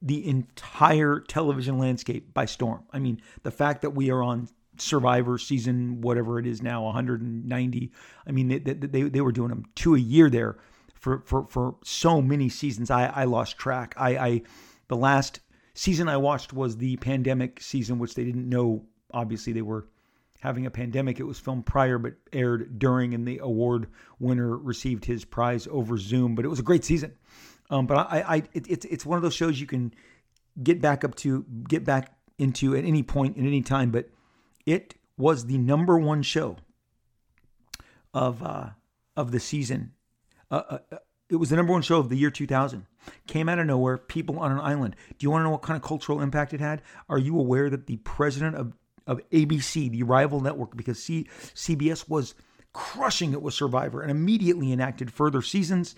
[0.01, 2.83] the entire television landscape by storm.
[2.91, 4.47] I mean, the fact that we are on
[4.81, 7.91] Survivor season, whatever it is now, 190.
[8.25, 10.57] I mean, they, they, they were doing them two a year there
[10.95, 12.89] for, for, for so many seasons.
[12.89, 13.93] I, I lost track.
[13.97, 14.41] I, I,
[14.87, 15.41] the last
[15.73, 18.85] season I watched was the pandemic season, which they didn't know.
[19.13, 19.87] Obviously, they were
[20.39, 21.19] having a pandemic.
[21.19, 23.87] It was filmed prior, but aired during, and the award
[24.19, 26.35] winner received his prize over Zoom.
[26.35, 27.13] But it was a great season.
[27.69, 29.93] Um, but I, I it, it's it's one of those shows you can
[30.61, 33.91] get back up to, get back into at any point in any time.
[33.91, 34.09] But
[34.65, 36.57] it was the number one show
[38.13, 38.69] of uh,
[39.15, 39.93] of the season.
[40.49, 40.97] Uh, uh, uh
[41.29, 42.87] it was the number one show of the year 2000.
[43.27, 44.95] Came out of nowhere, people on an island.
[45.17, 46.81] Do you want to know what kind of cultural impact it had?
[47.07, 48.73] Are you aware that the president of,
[49.05, 52.33] of ABC, the rival network, because C, CBS was
[52.73, 55.95] crushing it with Survivor and immediately enacted further seasons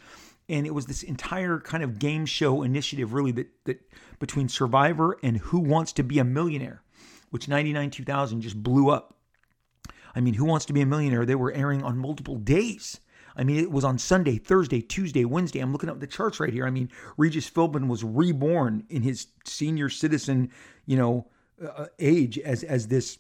[0.52, 3.82] and it was this entire kind of game show initiative really that that
[4.20, 6.84] between survivor and who wants to be a millionaire
[7.32, 9.16] which 99 2000 just blew up
[10.14, 13.00] i mean who wants to be a millionaire they were airing on multiple days
[13.36, 15.60] I mean, it was on Sunday, Thursday, Tuesday, Wednesday.
[15.60, 16.66] I'm looking up the charts right here.
[16.66, 20.52] I mean, Regis Philbin was reborn in his senior citizen,
[20.86, 21.28] you know,
[21.66, 23.20] uh, age as as this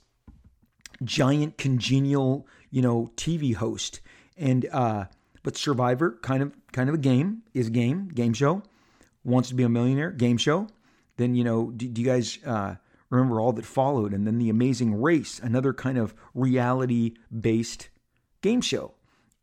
[1.03, 4.01] giant congenial, you know, TV host.
[4.37, 5.05] And uh,
[5.43, 8.63] but Survivor, kind of kind of a game, is a game, game show.
[9.23, 10.67] Wants to be a millionaire, game show.
[11.17, 12.75] Then you know, do, do you guys uh,
[13.09, 14.13] remember all that followed?
[14.13, 17.89] And then the Amazing Race, another kind of reality based
[18.41, 18.93] game show.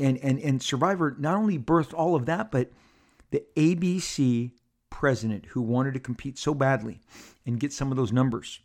[0.00, 2.70] And and and Survivor not only birthed all of that, but
[3.30, 4.52] the ABC
[4.90, 7.00] president who wanted to compete so badly
[7.46, 8.60] and get some of those numbers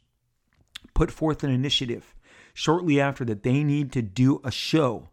[0.93, 2.15] put forth an initiative
[2.53, 5.09] shortly after that they need to do a show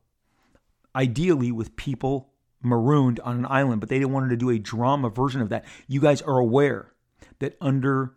[0.94, 2.30] ideally with people
[2.62, 5.64] marooned on an island, but they wanted to do a drama version of that.
[5.88, 6.92] You guys are aware
[7.38, 8.14] that under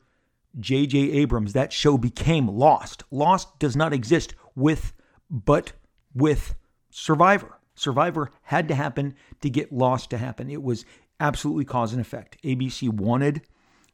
[0.60, 0.98] J.J.
[1.12, 3.04] Abrams, that show became Lost.
[3.10, 4.94] Lost does not exist with,
[5.30, 5.74] but
[6.14, 6.56] with
[6.92, 7.60] Survivor.
[7.76, 10.50] Survivor had to happen to get Lost to happen.
[10.50, 10.86] It was
[11.20, 12.38] absolutely cause and effect.
[12.44, 13.42] ABC wanted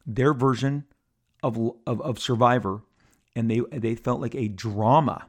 [0.06, 0.86] their version
[1.42, 1.58] of,
[1.88, 2.82] of, of Survivor,
[3.36, 5.28] and they they felt like a drama,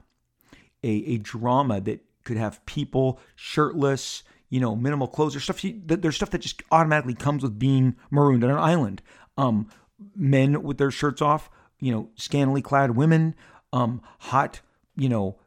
[0.83, 5.35] a, a drama that could have people shirtless, you know, minimal clothes.
[5.35, 5.63] There's stuff.
[5.63, 9.03] There's stuff that just automatically comes with being marooned on an island.
[9.37, 9.69] Um,
[10.15, 13.35] men with their shirts off, you know, scantily clad women,
[13.73, 14.61] um, hot,
[14.97, 15.39] you know,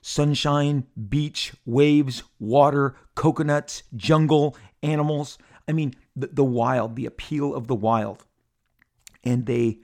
[0.00, 5.38] sunshine, beach, waves, water, coconuts, jungle, animals.
[5.68, 8.24] I mean, the, the wild, the appeal of the wild.
[9.24, 9.80] And they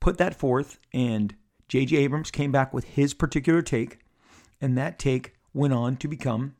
[0.00, 1.36] put that forth, and
[1.68, 1.96] J.J.
[1.98, 3.98] Abrams came back with his particular take,
[4.60, 6.54] and that take went on to become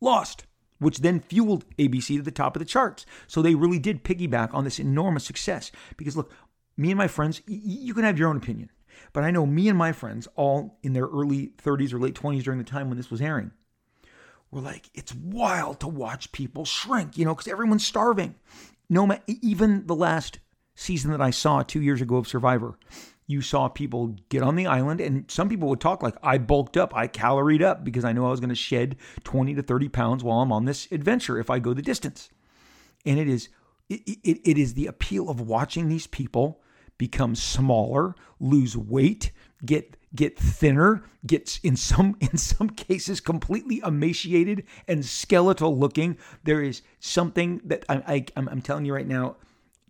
[0.00, 0.44] Lost,
[0.78, 3.06] which then fueled ABC to the top of the charts.
[3.26, 5.72] So they really did piggyback on this enormous success.
[5.96, 6.30] Because look,
[6.76, 8.70] me and my friends, y- you can have your own opinion,
[9.12, 12.42] but I know me and my friends, all in their early 30s or late 20s
[12.42, 13.52] during the time when this was airing,
[14.50, 18.34] were like, it's wild to watch people shrink, you know, because everyone's starving.
[18.88, 20.38] No, even the last
[20.74, 22.78] season that I saw two years ago of Survivor,
[23.26, 26.76] you saw people get on the island and some people would talk like i bulked
[26.76, 29.88] up i caloried up because i knew i was going to shed 20 to 30
[29.88, 32.30] pounds while i'm on this adventure if i go the distance.
[33.04, 33.48] And it is
[33.88, 36.60] it, it, it is the appeal of watching these people
[36.98, 39.30] become smaller lose weight
[39.64, 46.62] get get thinner get in some in some cases completely emaciated and skeletal looking there
[46.62, 49.36] is something that I, I I'm telling you right now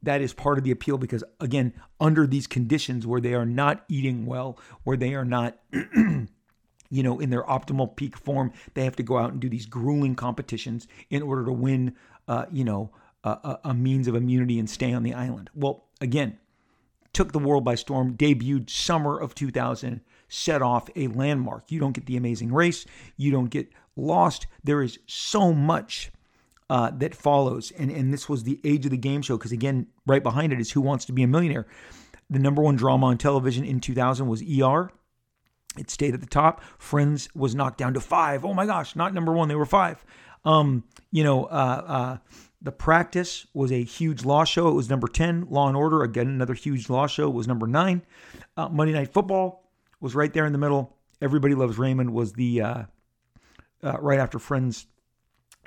[0.03, 3.84] that is part of the appeal because again under these conditions where they are not
[3.88, 8.97] eating well where they are not you know in their optimal peak form they have
[8.97, 11.94] to go out and do these grueling competitions in order to win
[12.28, 12.90] uh, you know
[13.24, 16.38] a, a means of immunity and stay on the island well again
[17.12, 21.70] took the world by storm debuted summer of 2000 set off a landmark.
[21.70, 22.84] You don't get the amazing race,
[23.16, 24.47] you don't get lost.
[24.62, 26.11] There is so much
[26.69, 27.71] uh, that follows.
[27.73, 30.61] And, and this was the age of the game show because, again, right behind it
[30.61, 31.67] is Who Wants to Be a Millionaire.
[32.29, 34.91] The number one drama on television in 2000 was ER.
[35.79, 36.62] It stayed at the top.
[36.79, 38.45] Friends was knocked down to five.
[38.45, 40.05] Oh my gosh, not number one, they were five.
[40.45, 42.17] Um, you know, uh, uh,
[42.62, 44.69] The Practice was a huge law show.
[44.69, 45.49] It was number 10.
[45.51, 48.03] Law and Order, again, another huge law show, was number nine.
[48.57, 50.97] Uh, Monday Night Football was right there in the middle.
[51.21, 52.83] Everybody Loves Raymond was the uh,
[53.83, 54.87] uh, right after Friends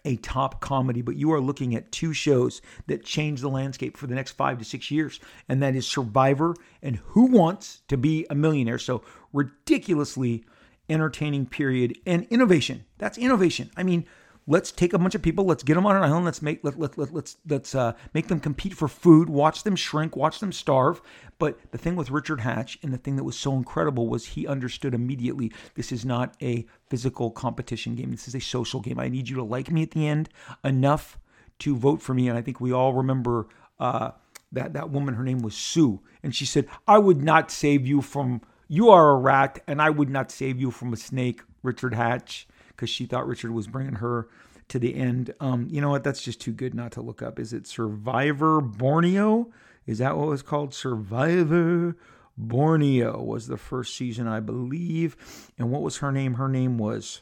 [0.06, 4.08] a top comedy, but you are looking at two shows that change the landscape for
[4.08, 8.26] the next five to six years, and that is Survivor and Who Wants to Be
[8.30, 8.80] a Millionaire.
[8.80, 10.46] So ridiculously
[10.90, 12.86] entertaining period and innovation.
[12.98, 13.70] That's innovation.
[13.78, 14.06] I mean,
[14.50, 16.78] let's take a bunch of people, let's get them on an island, let's make let,
[16.78, 20.52] let, let let's let's uh, make them compete for food, watch them shrink, watch them
[20.52, 21.02] starve.
[21.38, 24.48] But the thing with Richard Hatch and the thing that was so incredible was he
[24.48, 28.12] understood immediately this is not a physical competition game.
[28.12, 29.00] This is a social game.
[29.00, 30.30] I need you to like me at the end
[30.64, 31.18] enough
[31.60, 32.28] to vote for me.
[32.28, 33.48] And I think we all remember
[33.80, 34.12] uh,
[34.52, 35.14] that that woman.
[35.14, 38.42] Her name was Sue, and she said, "I would not save you from."
[38.72, 42.48] You are a rat, and I would not save you from a snake, Richard Hatch
[42.80, 44.30] because she thought Richard was bringing her
[44.70, 45.34] to the end.
[45.42, 46.06] Um, you know what?
[46.06, 47.38] That's just too good not to look up.
[47.38, 49.52] Is it Survivor Borneo?
[49.86, 50.74] Is that what was called?
[50.74, 51.98] Survivor
[52.38, 55.18] Borneo was the first season, I believe.
[55.58, 56.36] And what was her name?
[56.36, 57.22] Her name was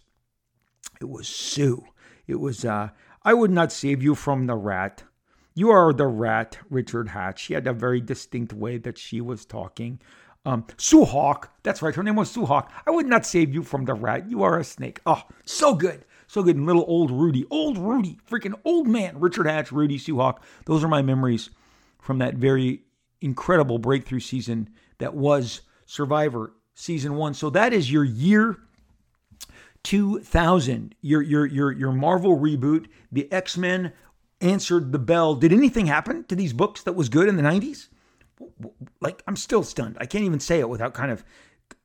[1.02, 1.86] it was Sue.
[2.28, 2.90] It was uh
[3.24, 5.04] I would not save you from the rat.
[5.56, 7.40] You are the rat, Richard Hatch.
[7.40, 10.00] She had a very distinct way that she was talking.
[10.48, 12.72] Um, Sue Hawk, that's right, her name was Sue Hawk.
[12.86, 14.30] I would not save you from the rat.
[14.30, 15.02] You are a snake.
[15.06, 16.06] Oh, so good.
[16.28, 16.56] So good.
[16.56, 20.42] And little old Rudy, old Rudy, freaking old man, Richard Hatch, Rudy Sue Hawk.
[20.66, 21.50] Those are my memories
[22.00, 22.84] from that very
[23.20, 24.70] incredible breakthrough season
[25.00, 27.34] that was Survivor season one.
[27.34, 28.58] So that is your year
[29.84, 32.86] 2000, your your your your Marvel reboot.
[33.12, 33.92] The X Men
[34.40, 35.36] answered the bell.
[35.36, 37.88] Did anything happen to these books that was good in the 90s?
[39.02, 39.98] Like I'm still stunned.
[40.00, 41.24] I can't even say it without kind of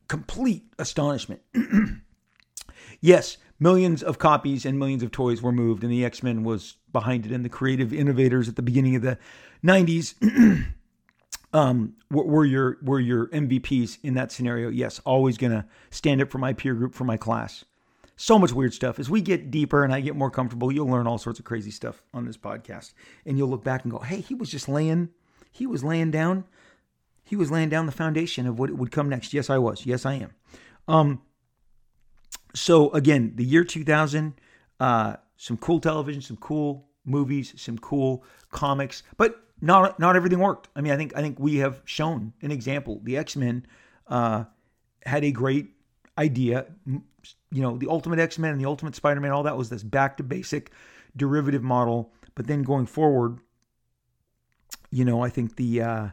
[0.09, 1.43] complete astonishment.
[3.01, 6.77] yes, millions of copies and millions of toys were moved, and the X Men was
[6.93, 7.33] behind it.
[7.33, 9.19] And the creative innovators at the beginning of the
[9.65, 10.67] '90s
[11.53, 14.69] um, were, your were your MVPs in that scenario.
[14.69, 17.65] Yes, always gonna stand up for my peer group, for my class.
[18.17, 18.99] So much weird stuff.
[18.99, 21.71] As we get deeper and I get more comfortable, you'll learn all sorts of crazy
[21.71, 22.93] stuff on this podcast,
[23.25, 25.09] and you'll look back and go, "Hey, he was just laying."
[25.53, 26.45] He was laying down,
[27.23, 29.33] he was laying down the foundation of what would come next.
[29.33, 29.87] Yes, I was.
[29.87, 30.33] Yes, I am.
[30.89, 31.23] Um,
[32.55, 34.35] so again, the year 2000,
[34.81, 40.69] uh, some cool television, some cool movies, some cool comics, but not not everything worked.
[40.75, 43.01] I mean, I think I think we have shown an example.
[43.03, 43.67] The X Men
[44.09, 44.45] uh,
[45.07, 45.69] had a great
[46.19, 46.67] idea.
[46.87, 49.83] You know, the Ultimate X Men and the Ultimate Spider Man, all that was this
[49.83, 50.73] back to basic
[51.17, 52.13] derivative model.
[52.35, 53.39] But then going forward,
[54.93, 56.09] you know, I think the uh,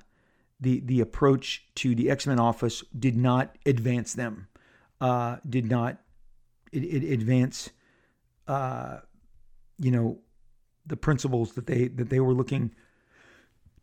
[0.59, 4.47] the the approach to the X Men office did not advance them,
[5.01, 5.97] uh, did not
[6.71, 7.69] it, it advance,
[8.47, 8.99] uh,
[9.77, 10.19] you know,
[10.85, 12.73] the principles that they that they were looking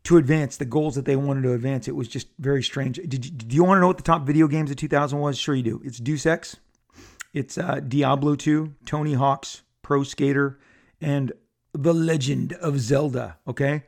[0.03, 1.87] to advance, the goals that they wanted to advance.
[1.87, 2.95] It was just very strange.
[2.95, 5.37] Did you, do you want to know what the top video games of 2000 was?
[5.37, 5.81] Sure, you do.
[5.83, 6.55] It's Deus Ex,
[7.33, 10.59] it's uh, Diablo 2, Tony Hawk's Pro Skater,
[11.01, 11.33] and
[11.73, 13.37] The Legend of Zelda.
[13.47, 13.83] Okay,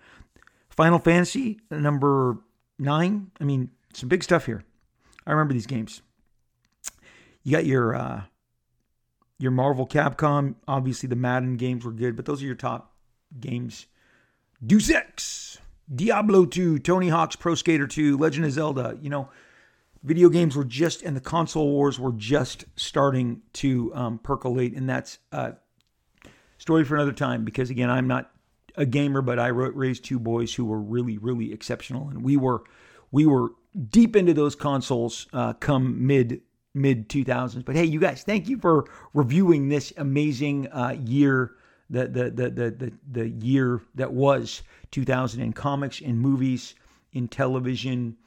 [0.80, 2.38] Final Fantasy number
[2.77, 3.32] nine.
[3.41, 4.63] I mean, some big stuff here.
[5.27, 6.01] I remember these games.
[7.43, 8.21] You got your uh,
[9.38, 10.55] your Marvel Capcom.
[10.69, 12.93] Obviously, the Madden games were good, but those are your top
[13.41, 13.88] games.
[14.65, 15.57] Deus Ex,
[15.93, 18.97] Diablo 2, Tony Hawk's Pro Skater 2, Legend of Zelda.
[19.01, 19.30] You know,
[20.03, 24.75] video games were just, and the console wars were just starting to um, percolate.
[24.75, 25.55] And that's a
[26.57, 28.32] story for another time because, again, I'm not
[28.76, 32.63] a gamer, but I raised two boys who were really, really exceptional, and we were
[33.11, 33.49] we were
[33.89, 36.41] deep into those consoles uh, come mid
[36.74, 37.65] mid 2000s.
[37.65, 41.51] But hey, you guys, thank you for reviewing this amazing uh, year,
[41.89, 44.61] the, the the the the the year that was
[44.91, 46.76] 2000 in comics, in movies,
[47.13, 48.17] in television.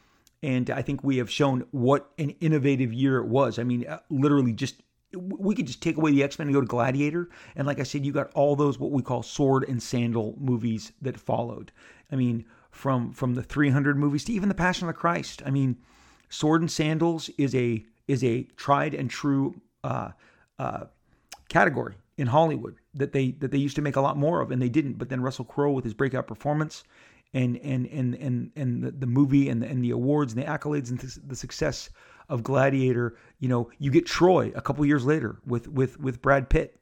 [0.43, 3.61] And I think we have shown what an innovative year it was.
[3.61, 4.82] I mean, uh, literally just
[5.14, 7.28] we could just take away the X Men and go to Gladiator.
[7.56, 10.92] And like I said, you got all those what we call sword and sandal movies
[11.02, 11.72] that followed.
[12.10, 15.42] I mean, from from the 300 movies to even the Passion of the Christ.
[15.46, 15.76] I mean,
[16.28, 20.10] sword and sandals is a is a tried and true uh,
[20.58, 20.84] uh,
[21.48, 24.60] category in Hollywood that they that they used to make a lot more of, and
[24.60, 24.94] they didn't.
[24.94, 26.82] But then Russell Crowe with his breakout performance.
[27.34, 30.46] And and and and and the, the movie and the, and the awards and the
[30.46, 31.88] accolades and the success
[32.33, 33.14] of Gladiator.
[33.39, 36.80] You know, you get Troy a couple years later with with with Brad Pitt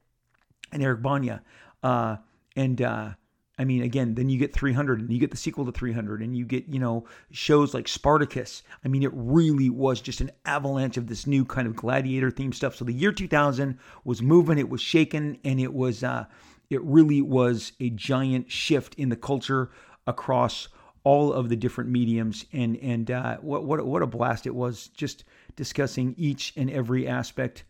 [0.72, 1.42] and Eric Bana,
[1.82, 2.16] uh,
[2.54, 3.10] and uh,
[3.58, 6.34] I mean, again, then you get 300 and you get the sequel to 300 and
[6.34, 8.62] you get, you know, shows like Spartacus.
[8.84, 12.54] I mean, it really was just an avalanche of this new kind of gladiator theme
[12.54, 12.76] stuff.
[12.76, 16.24] So the year 2000 was moving, it was shaken, and it was, uh,
[16.70, 19.70] it really was a giant shift in the culture
[20.06, 20.68] across
[21.04, 22.44] all of the different mediums.
[22.52, 25.24] And, and, uh, what, what, what a blast it was just
[25.56, 27.64] discussing each and every aspect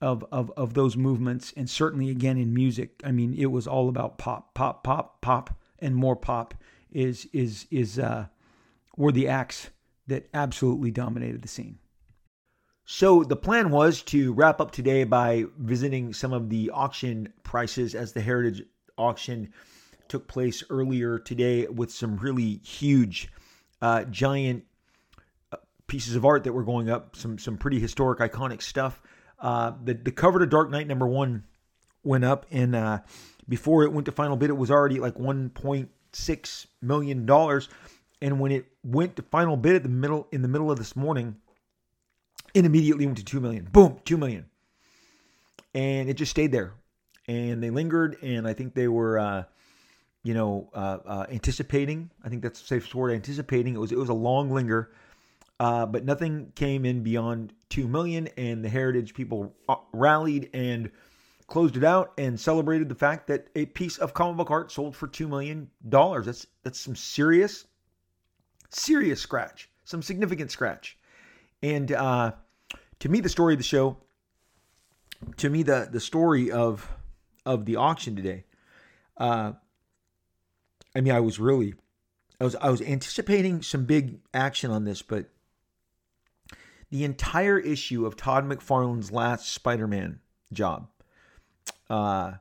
[0.00, 1.52] of, of, of those movements.
[1.56, 5.58] And certainly again in music, I mean, it was all about pop, pop, pop, pop,
[5.78, 6.54] and more pop
[6.90, 8.26] is, is, is, uh,
[8.96, 9.70] were the acts
[10.06, 11.78] that absolutely dominated the scene.
[12.84, 17.96] So the plan was to wrap up today by visiting some of the auction prices
[17.96, 18.62] as the Heritage
[18.96, 19.52] auction
[20.08, 23.28] took place earlier today with some really huge,
[23.82, 24.64] uh, giant
[25.52, 27.16] uh, pieces of art that were going up.
[27.16, 29.00] Some some pretty historic, iconic stuff.
[29.38, 31.44] Uh, the the cover to Dark Knight number one
[32.02, 33.00] went up, and uh,
[33.48, 37.68] before it went to final bid, it was already like 1.6 million dollars.
[38.22, 40.96] And when it went to final bid at the middle in the middle of this
[40.96, 41.36] morning,
[42.54, 43.68] it immediately went to two million.
[43.70, 44.46] Boom, two million,
[45.74, 46.72] and it just stayed there.
[47.28, 49.44] And they lingered, and I think they were, uh,
[50.26, 52.10] you know, uh, uh, anticipating.
[52.24, 53.12] I think that's a safe word.
[53.12, 53.74] Anticipating.
[53.74, 54.90] It was it was a long linger
[55.58, 60.90] uh, but nothing came in beyond two million, and the Heritage people uh, rallied and
[61.46, 64.94] closed it out and celebrated the fact that a piece of comic book art sold
[64.94, 66.26] for two million dollars.
[66.26, 67.64] That's that's some serious,
[68.68, 70.98] serious scratch, some significant scratch.
[71.62, 72.32] And uh,
[72.98, 73.96] to me, the story of the show,
[75.38, 76.86] to me, the the story of
[77.46, 78.44] of the auction today,
[79.16, 79.52] uh,
[80.96, 81.74] I mean, I was really,
[82.40, 85.26] I was I was anticipating some big action on this, but
[86.90, 90.20] the entire issue of Todd McFarlane's last Spider-Man
[90.54, 90.88] job
[91.90, 92.32] uh,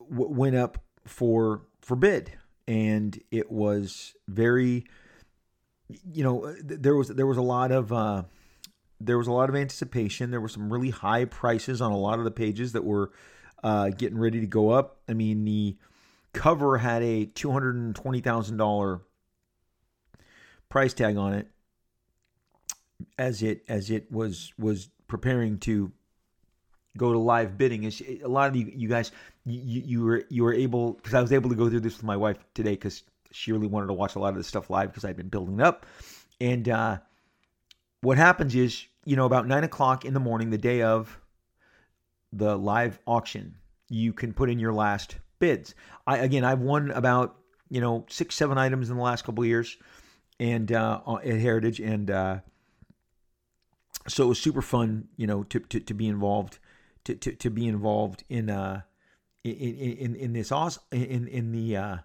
[0.00, 2.32] w- went up for for bid,
[2.66, 4.86] and it was very,
[6.10, 8.22] you know, there was there was a lot of uh,
[9.02, 10.30] there was a lot of anticipation.
[10.30, 13.10] There were some really high prices on a lot of the pages that were
[13.62, 15.02] uh, getting ready to go up.
[15.06, 15.76] I mean, the
[16.32, 19.00] cover had a two hundred and twenty thousand dollar
[20.68, 21.48] price tag on it
[23.18, 25.92] as it as it was was preparing to
[26.96, 27.84] go to live bidding.
[27.84, 29.12] Is a lot of you, you guys
[29.46, 32.04] you, you were you were able because I was able to go through this with
[32.04, 34.90] my wife today because she really wanted to watch a lot of this stuff live
[34.90, 35.86] because I'd been building up.
[36.40, 36.98] And uh,
[38.00, 41.18] what happens is you know about nine o'clock in the morning the day of
[42.32, 43.54] the live auction
[43.88, 45.74] you can put in your last bids.
[46.06, 47.36] I again I've won about
[47.70, 49.76] you know six seven items in the last couple years
[50.40, 52.38] and uh, at Heritage and uh,
[54.08, 56.58] so it was super fun, you know, to to, to be involved,
[57.04, 58.82] to, to, to be involved in uh
[59.44, 61.96] in in in this awesome in in the uh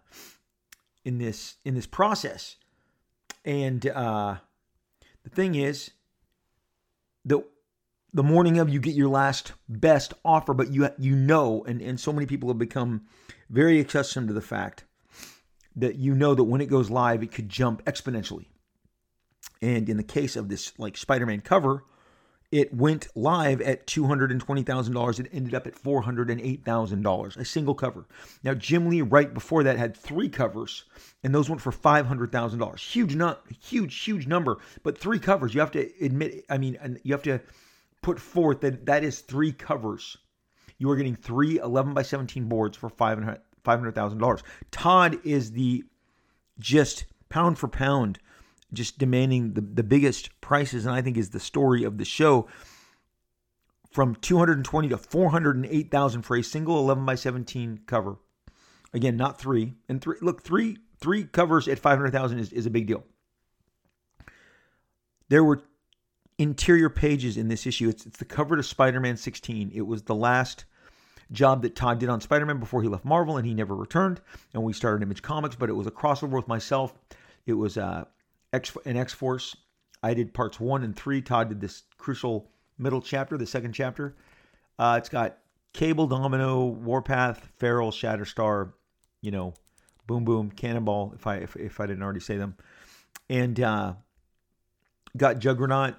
[1.06, 2.58] in this in this process,
[3.46, 4.36] and uh
[5.24, 5.92] the thing is,
[7.26, 7.44] the
[8.14, 12.00] the morning of you get your last best offer, but you you know, and and
[12.00, 13.02] so many people have become
[13.50, 14.84] very accustomed to the fact
[15.76, 18.46] that you know that when it goes live, it could jump exponentially.
[19.62, 21.84] And in the case of this like Spider-Man cover,
[22.52, 25.20] it went live at $220,000.
[25.20, 28.06] It ended up at $408,000, a single cover.
[28.44, 30.84] Now, Jim Lee, right before that, had three covers,
[31.24, 32.80] and those went for $500,000.
[32.80, 35.56] Huge, not huge, huge number, but three covers.
[35.56, 37.42] You have to admit, I mean, and you have to
[38.04, 40.18] put forth that that is three covers.
[40.78, 44.42] You are getting three 11 by 17 boards for $500,000.
[44.72, 45.84] Todd is the
[46.60, 48.20] just pound for pound
[48.74, 52.48] just demanding the, the biggest prices, and I think is the story of the show.
[53.92, 58.18] From 220 to 408,000 for a single 11 by 17 cover.
[58.92, 59.74] Again, not three.
[59.88, 63.04] And three, look, three three covers at 500,000 is, is a big deal.
[65.28, 65.62] There were
[66.38, 67.90] interior pages in this issue.
[67.90, 69.72] It's, it's the cover to Spider Man 16.
[69.74, 70.66] It was the last
[71.32, 74.22] job that Todd did on Spider Man before he left Marvel and he never returned.
[74.54, 76.94] And we started Image Comics, but it was a crossover with myself.
[77.46, 78.06] It was uh,
[78.52, 79.56] X in X Force.
[80.02, 81.22] I did parts one and three.
[81.22, 84.16] Todd did this crucial middle chapter, the second chapter.
[84.78, 85.38] Uh, it's got
[85.74, 88.74] Cable, Domino, Warpath, Feral, Shatterstar,
[89.22, 89.54] you know,
[90.08, 91.14] Boom Boom, Cannonball.
[91.16, 92.56] If I if, if I didn't already say them,
[93.30, 93.94] and uh,
[95.16, 95.96] got Juggernaut.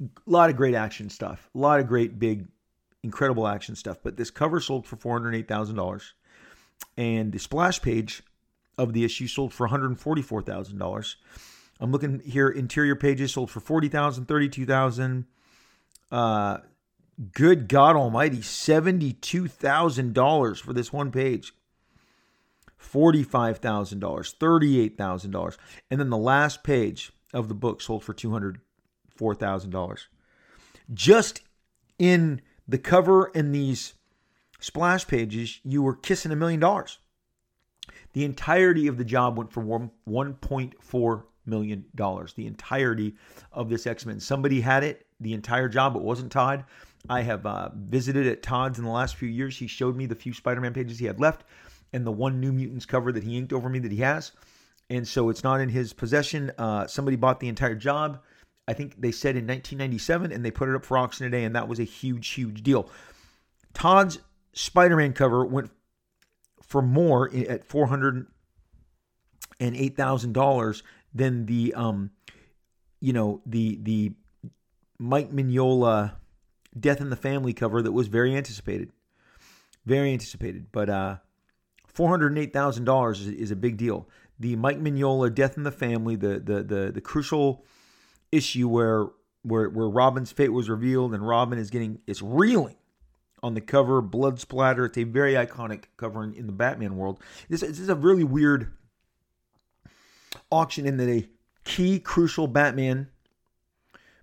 [0.00, 1.50] A lot of great action stuff.
[1.54, 2.46] A lot of great big,
[3.02, 3.98] incredible action stuff.
[4.02, 6.14] But this cover sold for four hundred eight thousand dollars,
[6.96, 8.22] and the splash page
[8.78, 11.14] of the issue sold for $144,000.
[11.80, 12.48] I'm looking here.
[12.48, 15.26] Interior pages sold for forty thousand, thirty-two thousand.
[16.10, 16.58] Uh,
[17.32, 21.52] good God Almighty, seventy-two thousand dollars for this one page.
[22.76, 25.58] Forty-five thousand dollars, thirty-eight thousand dollars,
[25.90, 28.60] and then the last page of the book sold for two hundred
[29.22, 30.08] four thousand dollars.
[30.92, 31.42] Just
[31.96, 33.94] in the cover and these
[34.58, 36.98] splash pages, you were kissing a million dollars.
[38.14, 41.84] The entirety of the job went for $1.4 million.
[41.94, 43.14] The entirety
[43.52, 44.18] of this X Men.
[44.18, 45.94] Somebody had it, the entire job.
[45.94, 46.64] It wasn't Todd.
[47.08, 49.56] I have uh, visited at Todd's in the last few years.
[49.56, 51.44] He showed me the few Spider Man pages he had left
[51.92, 54.32] and the one New Mutants cover that he inked over me that he has.
[54.90, 56.50] And so it's not in his possession.
[56.58, 58.20] Uh, somebody bought the entire job.
[58.68, 61.54] I think they said in 1997, and they put it up for auction today, and
[61.56, 62.88] that was a huge, huge deal.
[63.74, 64.18] Todd's
[64.52, 65.70] Spider Man cover went
[66.66, 68.26] for more at four hundred
[69.58, 70.82] and eight thousand dollars
[71.14, 72.10] than the um,
[73.00, 74.12] you know, the the
[74.98, 76.12] Mike Mignola
[76.78, 78.90] Death in the Family cover that was very anticipated,
[79.84, 80.66] very anticipated.
[80.70, 81.16] But uh,
[81.88, 84.08] four hundred eight thousand dollars is a big deal.
[84.38, 87.64] The Mike Mignola Death in the Family, the the the the crucial
[88.32, 89.08] issue where
[89.42, 92.76] where where Robin's fate was revealed and Robin is getting is reeling
[93.42, 94.86] on the cover, blood splatter.
[94.86, 97.20] It's a very iconic cover in, in the Batman world.
[97.48, 98.72] This, this is a really weird
[100.50, 101.28] auction in that a
[101.64, 103.08] key, crucial Batman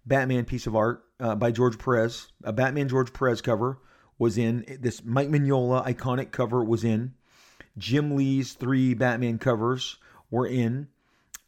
[0.06, 3.80] Batman piece of art uh, by George Perez, a Batman George Perez cover
[4.18, 4.66] was in.
[4.80, 7.14] This Mike Mignola iconic cover was in.
[7.78, 9.98] Jim Lee's three Batman covers
[10.32, 10.88] were in.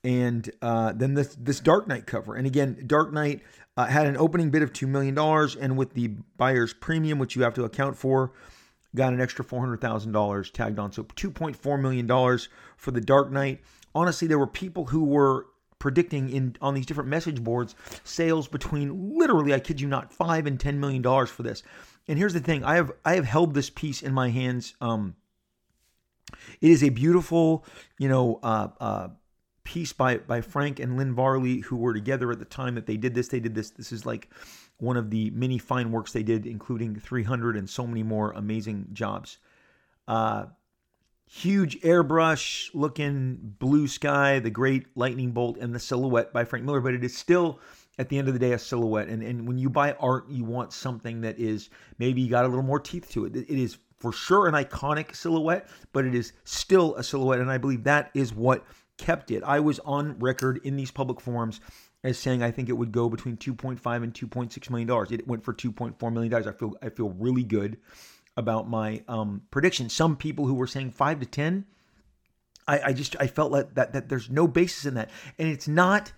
[0.04, 3.41] And uh, then this this Dark Knight cover, and again, Dark Knight
[3.78, 5.18] uh, had an opening bid of $2 million,
[5.62, 8.34] and with the buyer's premium, which you have to account for,
[8.95, 10.91] got an extra $400,000 tagged on.
[10.91, 12.39] So $2.4 million
[12.78, 13.62] for the Dark Knight.
[13.93, 15.47] Honestly, there were people who were
[15.80, 20.45] predicting in on these different message boards sales between literally, I kid you not, five
[20.45, 21.64] and ten million dollars for this.
[22.08, 24.76] And here's the thing: I have I have held this piece in my hands.
[24.80, 25.16] Um,
[26.62, 27.66] it is a beautiful,
[27.97, 29.08] you know, uh, uh,
[29.64, 32.97] piece by by Frank and Lynn Varley, who were together at the time that they
[32.97, 33.28] did this.
[33.28, 33.70] They did this.
[33.70, 34.30] This is like
[34.78, 38.88] one of the many fine works they did, including 300 and so many more amazing
[38.93, 39.38] jobs.
[40.07, 40.45] Uh,
[41.30, 46.82] huge airbrush looking blue sky, the great lightning bolt, and the silhouette by Frank Miller,
[46.82, 47.59] but it is still
[47.97, 49.07] at the end of the day a silhouette.
[49.07, 52.47] And and when you buy art, you want something that is maybe you got a
[52.47, 53.36] little more teeth to it.
[53.36, 57.59] It is for sure an iconic silhouette, but it is still a silhouette, and I
[57.59, 58.66] believe that is what
[59.02, 59.43] kept it.
[59.43, 61.60] I was on record in these public forums
[62.04, 65.12] as saying I think it would go between 2.5 and 2.6 million dollars.
[65.12, 66.47] It went for 2.4 million dollars.
[66.47, 67.78] I feel I feel really good
[68.38, 69.89] about my um, prediction.
[69.89, 71.66] Some people who were saying five to 10,
[72.68, 75.68] I, I just I felt like that that there's no basis in that, and it's
[75.68, 76.14] not.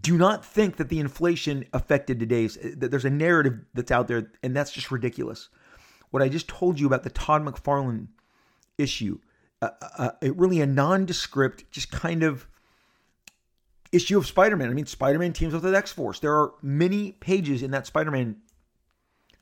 [0.00, 2.56] Do not think that the inflation affected today's.
[2.76, 5.48] That there's a narrative that's out there, and that's just ridiculous.
[6.10, 8.06] What I just told you about the Todd McFarlane
[8.78, 9.18] issue
[9.62, 12.46] a, a, really a nondescript, just kind of
[13.92, 14.68] issue of Spider-Man.
[14.68, 16.20] I mean, Spider-Man teams with the X-Force.
[16.20, 18.36] There are many pages in that Spider-Man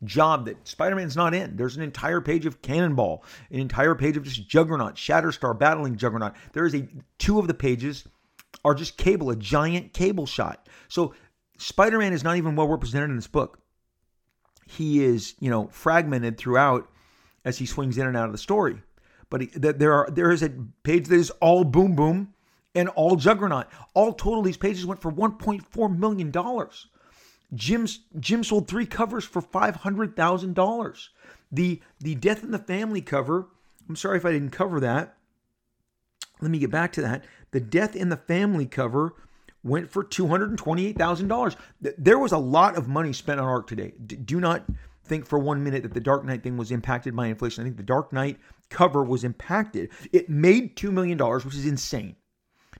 [0.04, 1.56] job that Spider-Man's not in.
[1.56, 6.34] There's an entire page of Cannonball, an entire page of just Juggernaut, Shatterstar battling Juggernaut.
[6.52, 8.04] There is a two of the pages
[8.64, 10.68] are just cable, a giant cable shot.
[10.88, 11.14] So
[11.58, 13.58] Spider-Man is not even well represented in this book.
[14.66, 16.90] He is, you know, fragmented throughout
[17.44, 18.82] as he swings in and out of the story
[19.30, 20.50] but there are there is a
[20.82, 22.34] page that is all boom boom
[22.74, 23.66] and all juggernaut.
[23.94, 26.88] All total, these pages went for 1.4 million dollars.
[27.54, 31.10] Jim's Jim sold three covers for five hundred thousand dollars.
[31.50, 33.48] The the Death in the Family cover.
[33.88, 35.16] I'm sorry if I didn't cover that.
[36.40, 37.24] Let me get back to that.
[37.50, 39.14] The Death in the Family cover
[39.62, 41.56] went for $228,000.
[41.98, 43.92] There was a lot of money spent on art today.
[44.06, 44.64] Do not
[45.04, 47.62] think for one minute that the Dark Knight thing was impacted by inflation.
[47.62, 48.38] I think the Dark Knight
[48.70, 49.90] cover was impacted.
[50.12, 52.16] It made $2 million, which is insane.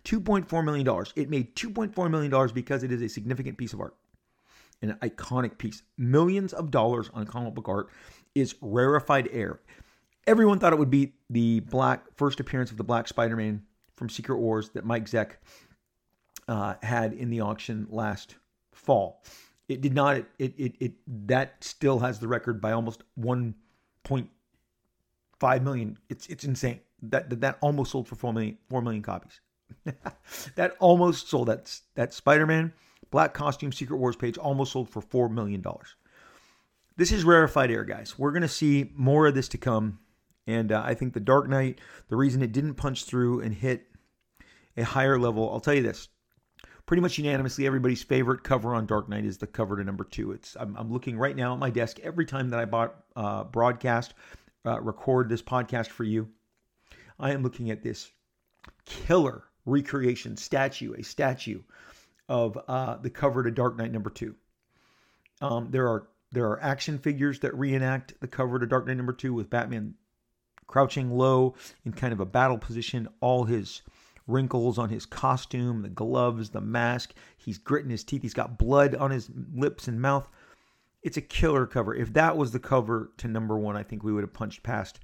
[0.04, 1.04] $2.4 million.
[1.16, 3.94] It made $2.4 million because it is a significant piece of art,
[4.80, 5.82] an iconic piece.
[5.98, 7.90] Millions of dollars on comic book art
[8.34, 9.60] is rarefied air.
[10.26, 13.62] Everyone thought it would be the black first appearance of the Black Spider-Man
[13.96, 15.32] from Secret Wars that Mike Zeck
[16.48, 18.36] uh, had in the auction last
[18.72, 19.22] fall.
[19.68, 20.16] It did not.
[20.38, 20.92] It, it it
[21.28, 23.54] that still has the record by almost one
[24.02, 24.28] point
[25.40, 25.98] five million.
[26.08, 26.80] It's it's insane.
[27.02, 29.40] That that, that almost sold for four million four million copies.
[30.54, 31.48] that almost sold.
[31.48, 32.72] That's that Spider-Man
[33.10, 35.96] Black Costume Secret Wars page almost sold for four million dollars.
[36.96, 38.18] This is rarefied air, guys.
[38.18, 39.98] We're gonna see more of this to come,
[40.46, 41.80] and uh, I think the Dark Knight.
[42.08, 43.86] The reason it didn't punch through and hit
[44.76, 46.08] a higher level, I'll tell you this:
[46.90, 50.32] pretty much unanimously, everybody's favorite cover on Dark Knight is the cover to number two.
[50.32, 53.44] It's I'm, I'm looking right now at my desk every time that I bought uh,
[53.44, 54.14] broadcast,
[54.66, 56.28] uh, record this podcast for you.
[57.18, 58.10] I am looking at this
[58.84, 61.62] killer recreation statue, a statue
[62.28, 64.34] of uh, the cover to Dark Knight number two.
[65.40, 69.12] Um, there are there are action figures that reenact the cover to Dark Knight number
[69.12, 69.94] two with Batman
[70.66, 71.54] crouching low
[71.84, 73.82] in kind of a battle position, all his
[74.28, 77.12] wrinkles on his costume, the gloves, the mask.
[77.36, 78.22] He's gritting his teeth.
[78.22, 80.30] He's got blood on his lips and mouth.
[81.02, 81.94] It's a killer cover.
[81.94, 85.00] If that was the cover to number one, I think we would have punched past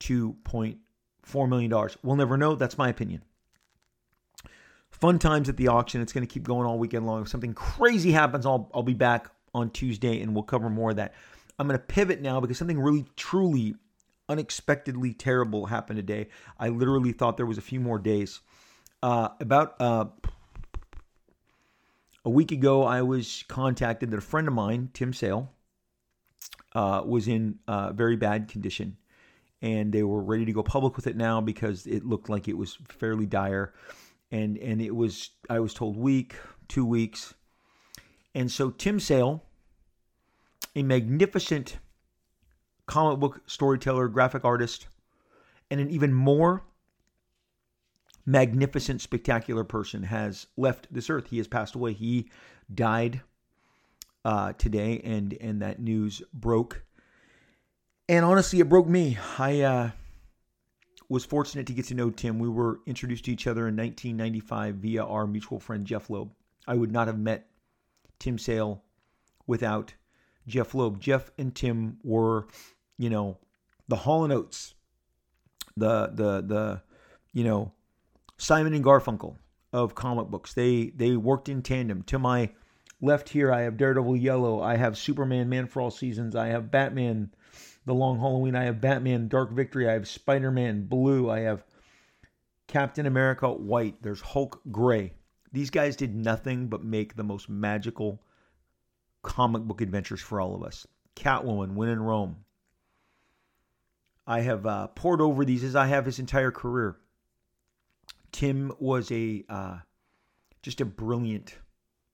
[0.00, 1.88] $2.4 million.
[2.02, 2.54] We'll never know.
[2.54, 3.22] That's my opinion.
[4.90, 6.00] Fun times at the auction.
[6.00, 7.22] It's going to keep going all weekend long.
[7.22, 10.96] If something crazy happens, I'll, I'll be back on Tuesday and we'll cover more of
[10.96, 11.14] that.
[11.58, 13.74] I'm going to pivot now because something really, truly
[14.28, 16.28] unexpectedly terrible happened today.
[16.58, 18.40] I literally thought there was a few more days.
[19.02, 20.04] Uh, about uh,
[22.24, 25.50] a week ago, I was contacted that a friend of mine, Tim Sale,
[26.74, 28.96] uh, was in uh, very bad condition,
[29.60, 32.56] and they were ready to go public with it now because it looked like it
[32.56, 33.74] was fairly dire,
[34.30, 36.36] and and it was I was told week,
[36.68, 37.34] two weeks,
[38.34, 39.42] and so Tim Sale,
[40.76, 41.78] a magnificent
[42.86, 44.86] comic book storyteller, graphic artist,
[45.70, 46.62] and an even more
[48.26, 51.28] magnificent, spectacular person has left this earth.
[51.28, 51.92] He has passed away.
[51.92, 52.28] He
[52.72, 53.20] died
[54.24, 56.84] uh, today, and and that news broke.
[58.08, 59.18] And honestly, it broke me.
[59.38, 59.90] I uh,
[61.08, 62.38] was fortunate to get to know Tim.
[62.38, 66.30] We were introduced to each other in 1995 via our mutual friend Jeph Loeb.
[66.66, 67.48] I would not have met
[68.18, 68.82] Tim Sale
[69.46, 69.94] without
[70.46, 71.00] Jeph Loeb.
[71.00, 72.46] Jeph and Tim were,
[72.98, 73.38] you know,
[73.88, 74.74] the Hall and Oates,
[75.76, 76.82] the the the,
[77.32, 77.72] you know,
[78.36, 79.36] Simon and Garfunkel
[79.72, 80.54] of comic books.
[80.54, 82.02] They they worked in tandem.
[82.04, 82.50] To my
[83.00, 84.60] left here, I have Daredevil Yellow.
[84.60, 86.36] I have Superman Man for All Seasons.
[86.36, 87.32] I have Batman,
[87.86, 88.54] The Long Halloween.
[88.56, 89.88] I have Batman Dark Victory.
[89.88, 91.30] I have Spider Man Blue.
[91.30, 91.64] I have
[92.68, 94.02] Captain America White.
[94.02, 95.14] There's Hulk Gray.
[95.52, 98.22] These guys did nothing but make the most magical
[99.22, 100.86] comic book adventures for all of us.
[101.14, 102.36] Catwoman, When in Rome.
[104.26, 106.96] I have uh, pored over these as I have his entire career.
[108.32, 109.78] Tim was a uh,
[110.62, 111.56] just a brilliant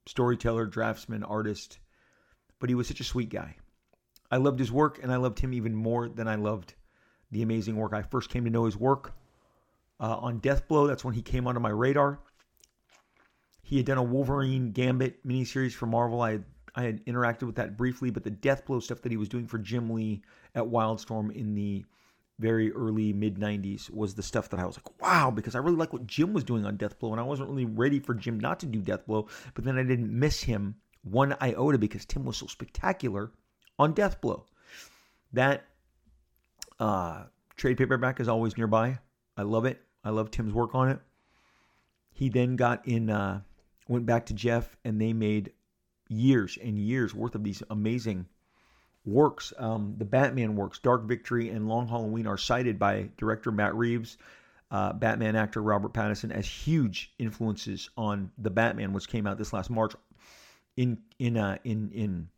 [0.06, 1.78] storyteller, draftsman, artist,
[2.58, 3.56] but he was such a sweet guy.
[4.30, 6.74] I loved his work, and I loved him even more than I loved
[7.30, 7.92] the amazing work.
[7.92, 9.14] I first came to know his work
[10.00, 10.88] uh, on Deathblow.
[10.88, 12.20] That's when he came onto my radar.
[13.62, 16.20] He had done a Wolverine Gambit miniseries for Marvel.
[16.20, 19.28] I had I had interacted with that briefly, but the Deathblow stuff that he was
[19.28, 20.22] doing for Jim Lee
[20.54, 21.84] at Wildstorm in the
[22.38, 25.76] very early mid 90s was the stuff that I was like, wow, because I really
[25.76, 28.60] like what Jim was doing on Deathblow, and I wasn't really ready for Jim not
[28.60, 32.46] to do Deathblow, but then I didn't miss him one iota because Tim was so
[32.46, 33.32] spectacular
[33.78, 34.44] on Deathblow.
[35.32, 35.64] That
[36.78, 37.24] uh,
[37.56, 38.98] trade paperback is always nearby.
[39.36, 39.80] I love it.
[40.04, 41.00] I love Tim's work on it.
[42.12, 43.42] He then got in, uh,
[43.88, 45.52] went back to Jeff, and they made
[46.08, 48.26] years and years worth of these amazing
[49.08, 49.52] works.
[49.58, 54.18] Um, the Batman works, Dark Victory and Long Halloween, are cited by director Matt Reeves,
[54.70, 59.52] uh, Batman actor Robert Pattinson as huge influences on the Batman, which came out this
[59.52, 59.94] last March.
[60.76, 62.28] In in uh, in in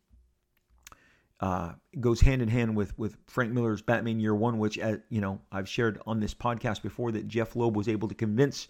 [1.40, 5.20] uh, goes hand in hand with with Frank Miller's Batman Year One, which uh, you
[5.20, 8.68] know I've shared on this podcast before that Jeph Loeb was able to convince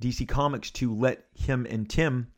[0.00, 2.28] DC Comics to let him and Tim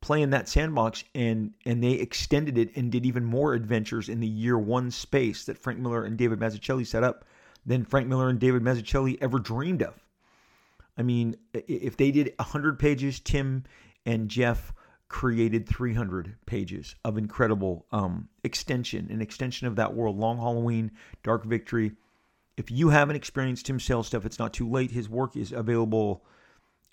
[0.00, 4.20] play in that sandbox and and they extended it and did even more adventures in
[4.20, 7.24] the year one space that Frank Miller and David Mazzucchelli set up
[7.66, 10.02] than Frank Miller and David Mazzucchelli ever dreamed of.
[10.96, 13.64] I mean, if they did 100 pages, Tim
[14.06, 14.72] and Jeph
[15.08, 20.18] created 300 pages of incredible um, extension, an extension of that world.
[20.18, 21.92] Long Halloween, Dark Victory.
[22.56, 24.90] If you haven't experienced Tim Sale stuff, it's not too late.
[24.90, 26.24] His work is available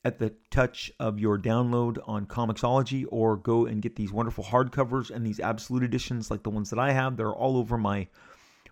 [0.07, 5.11] at the touch of your download on Comixology or go and get these wonderful hardcovers
[5.11, 7.17] and these absolute editions like the ones that I have.
[7.17, 8.07] They're all over my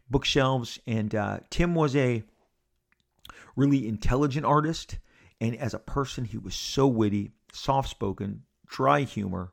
[0.10, 0.80] bookshelves.
[0.88, 2.24] And uh, Tim was a
[3.58, 4.98] really intelligent artist.
[5.42, 9.52] And as a person, he was so witty, soft spoken, dry humor.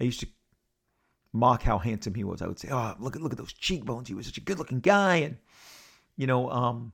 [0.00, 0.28] I used to
[1.32, 2.42] mock how handsome he was.
[2.42, 4.06] I would say, "Oh, look at look at those cheekbones.
[4.06, 5.38] He was such a good-looking guy." And
[6.16, 6.92] you know, um,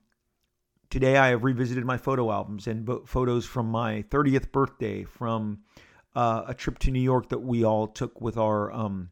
[0.93, 5.63] Today, I have revisited my photo albums and photos from my 30th birthday, from
[6.15, 9.09] uh, a trip to New York that we all took with our um,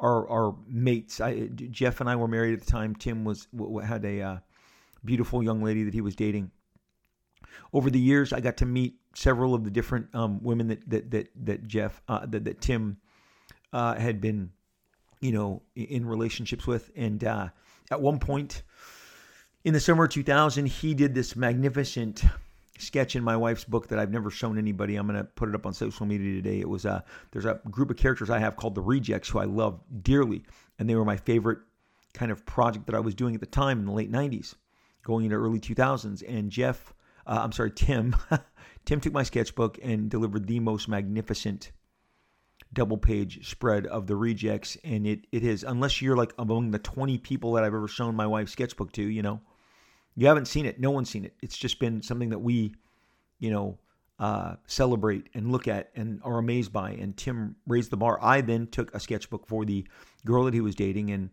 [0.00, 1.20] our, our mates.
[1.20, 2.96] I, Jeph and I were married at the time.
[2.96, 3.46] Tim was
[3.84, 4.36] had a uh,
[5.04, 6.50] beautiful young lady that he was dating.
[7.72, 11.12] over the years, I got to meet several of the different um, women that that
[11.12, 12.96] that that Jeph uh, that that Tim
[13.72, 14.50] uh, had been,
[15.20, 17.50] you know, in relationships with, and uh,
[17.92, 18.64] at one point
[19.64, 22.24] in the summer of 2000, he did this magnificent
[22.78, 24.96] sketch in my wife's book that I've never shown anybody.
[24.96, 26.60] I'm going to put it up on social media today.
[26.60, 29.38] It was a uh, there's a group of characters I have called the Rejects who
[29.38, 30.42] I love dearly,
[30.78, 31.60] and they were my favorite
[32.12, 34.54] kind of project that I was doing at the time in the late 90s,
[35.02, 36.22] going into early 2000s.
[36.28, 36.92] And Jeph,
[37.26, 38.16] uh, I'm sorry, Tim,
[38.84, 41.70] Tim took my sketchbook and delivered the most magnificent
[42.72, 46.78] double page spread of the rejects and it it is unless you're like among the
[46.78, 49.42] 20 people that I've ever shown my wife's sketchbook to, you know,
[50.16, 50.80] you haven't seen it.
[50.80, 51.34] No one's seen it.
[51.42, 52.74] It's just been something that we,
[53.38, 53.78] you know,
[54.18, 56.92] uh, celebrate and look at and are amazed by.
[56.92, 58.18] And Tim raised the bar.
[58.22, 59.86] I then took a sketchbook for the
[60.24, 61.30] girl that he was dating and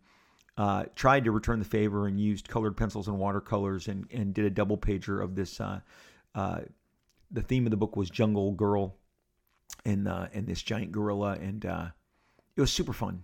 [0.58, 4.46] uh, tried to return the favor and used colored pencils and watercolors and, and did
[4.46, 5.60] a double pager of this.
[5.60, 5.80] Uh,
[6.36, 6.62] uh
[7.32, 8.96] the theme of the book was Jungle Girl
[9.86, 11.86] and uh, and this giant gorilla, and uh,
[12.56, 13.24] it was super fun.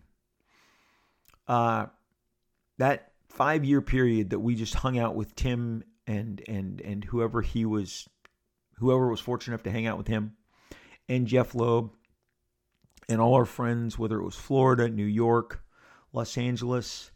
[1.48, 7.42] that five year period that we just hung out with Tim and and and whoever
[7.42, 8.08] he was,
[8.78, 10.34] whoever was fortunate enough to hang out with him,
[11.10, 11.92] and Jeph Loeb,
[13.10, 15.64] and all our friends, whether it was Florida, New York,
[16.14, 17.12] Los Angeles,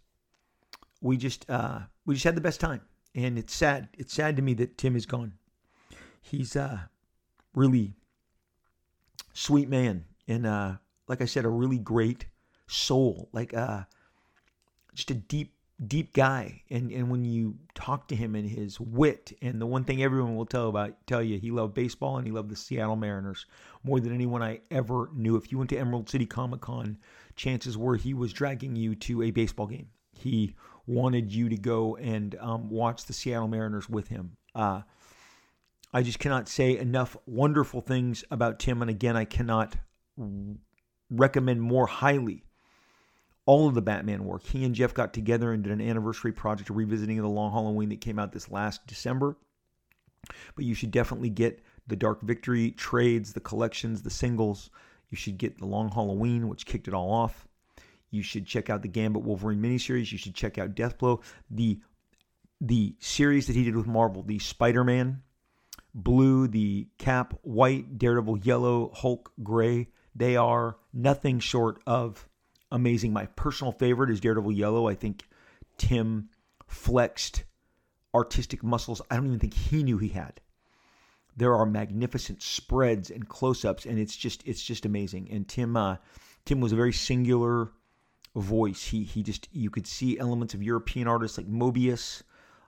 [1.01, 2.81] we just uh, we just had the best time,
[3.15, 3.89] and it's sad.
[3.97, 5.33] It's sad to me that Tim is gone.
[6.21, 6.79] He's uh,
[7.55, 7.93] really
[9.33, 10.73] sweet man, and uh,
[11.07, 12.25] like I said, a really great
[12.67, 13.83] soul, like uh,
[14.93, 15.53] just a deep
[15.87, 16.61] deep guy.
[16.69, 20.35] And and when you talk to him and his wit and the one thing everyone
[20.35, 23.45] will tell about tell you he loved baseball and he loved the Seattle Mariners
[23.83, 25.35] more than anyone I ever knew.
[25.35, 26.97] If you went to Emerald City Comic Con
[27.35, 29.87] chances were he was dragging you to a baseball game.
[30.11, 34.35] He wanted you to go and um, watch the Seattle Mariners with him.
[34.53, 34.81] Uh,
[35.93, 38.81] I just cannot say enough wonderful things about Tim.
[38.81, 39.75] And again I cannot
[41.09, 42.43] recommend more highly
[43.49, 44.45] all of the Batman work.
[44.45, 47.99] He and Jeph got together and did an anniversary project, revisiting the Long Halloween that
[47.99, 49.37] came out this last December.
[50.55, 54.69] But you should definitely get the Dark Victory trades, the collections, the singles.
[55.09, 57.47] You should get the Long Halloween, which kicked it all off.
[58.11, 60.11] You should check out the Gambit Wolverine miniseries.
[60.11, 61.23] You should check out Deathblow.
[61.49, 61.79] The
[62.61, 65.23] the series that he did with Marvel, the Spider-Man
[65.95, 69.87] blue, the Cap white, Daredevil yellow, Hulk gray.
[70.15, 72.28] They are nothing short of
[72.71, 73.13] amazing.
[73.13, 74.87] My personal favorite is Daredevil Yellow.
[74.87, 75.23] I think
[75.77, 76.29] Tim
[76.67, 77.43] flexed
[78.13, 80.41] artistic muscles I don't even think he knew he had.
[81.37, 85.29] There are magnificent spreads and close-ups, and it's just it's just amazing.
[85.31, 85.97] And Tim uh,
[86.45, 87.71] Tim was a very singular
[88.35, 88.83] voice.
[88.83, 92.23] He he just you could see elements of European artists like Moebius,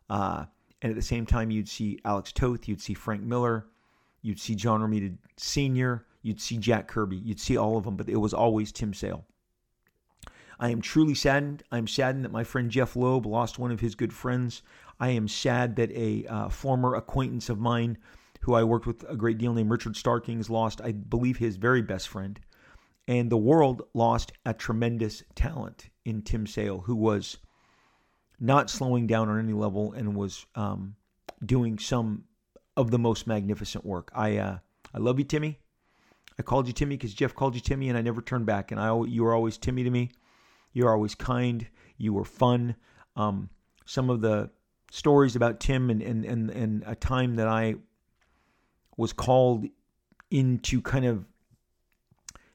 [0.10, 0.45] uh,
[0.82, 3.65] and at the same time you'd see Alex Toth, you'd see Frank Miller,
[4.22, 8.07] you'd see John Romita Sr., you'd see Jack Kirby, you'd see all of them, but
[8.07, 9.26] it was always Tim Sale.
[10.62, 11.64] I am truly saddened.
[11.72, 14.62] I'm saddened that my friend Jeph Loeb lost one of his good friends.
[15.00, 17.98] I am sad that a uh, former acquaintance of mine,
[18.42, 21.82] who I worked with a great deal, named Richard Starkings, lost, I believe, his very
[21.82, 22.40] best friend.
[23.08, 27.38] And the world lost a tremendous talent in Tim Sale, who was
[28.40, 30.96] not slowing down on any level and was um,
[31.44, 32.26] doing some
[32.78, 34.12] of the most magnificent work.
[34.14, 34.58] I uh,
[34.94, 35.58] I love you, Timmy.
[36.38, 38.72] I called you Timmy because Jeph called you Timmy, and I never turned back.
[38.72, 40.12] And I you were always Timmy to me.
[40.73, 41.68] You're always kind.
[41.98, 42.76] You were fun.
[43.15, 43.49] Um,
[43.85, 44.49] some of the
[44.91, 47.76] stories about Tim and, and, and, and a time that I
[48.98, 49.65] was called
[50.30, 51.26] in to kind of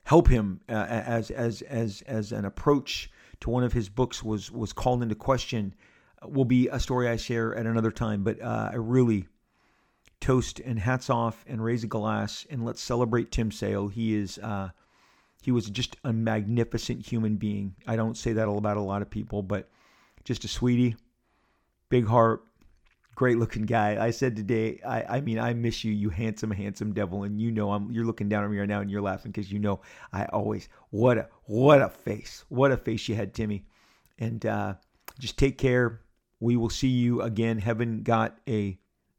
[0.05, 3.11] help him uh, as, as, as, as an approach
[3.41, 5.75] to one of his books was, was called into question
[6.25, 8.23] will be a story I share at another time.
[8.23, 9.27] But uh, I really
[10.21, 13.89] toast and hats off and raise a glass and let's celebrate Tim Sale.
[13.89, 14.71] He is uh,
[15.47, 17.73] he was just a magnificent human being.
[17.87, 19.69] I don't say that all about a lot of people, but
[20.25, 20.97] just a sweetie,
[21.89, 22.43] big heart,
[23.15, 24.05] great looking guy.
[24.05, 27.23] I said today, I, I mean, I miss you, you handsome, handsome devil.
[27.23, 29.53] And you know, I'm, you're looking down at me right now and you're laughing because
[29.53, 29.83] you know,
[30.13, 33.67] I always, what a, what a face, what a face you had, Timmy.
[34.19, 34.75] And, uh,
[35.21, 36.01] just take care.
[36.41, 37.59] We will see you again.
[37.59, 38.77] Heaven got a,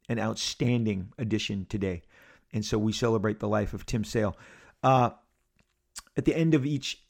[0.09, 2.01] an outstanding edition today.
[2.51, 4.37] And so we celebrate the life of Tim Sale.
[4.83, 5.11] Uh,
[6.17, 7.03] at the end of each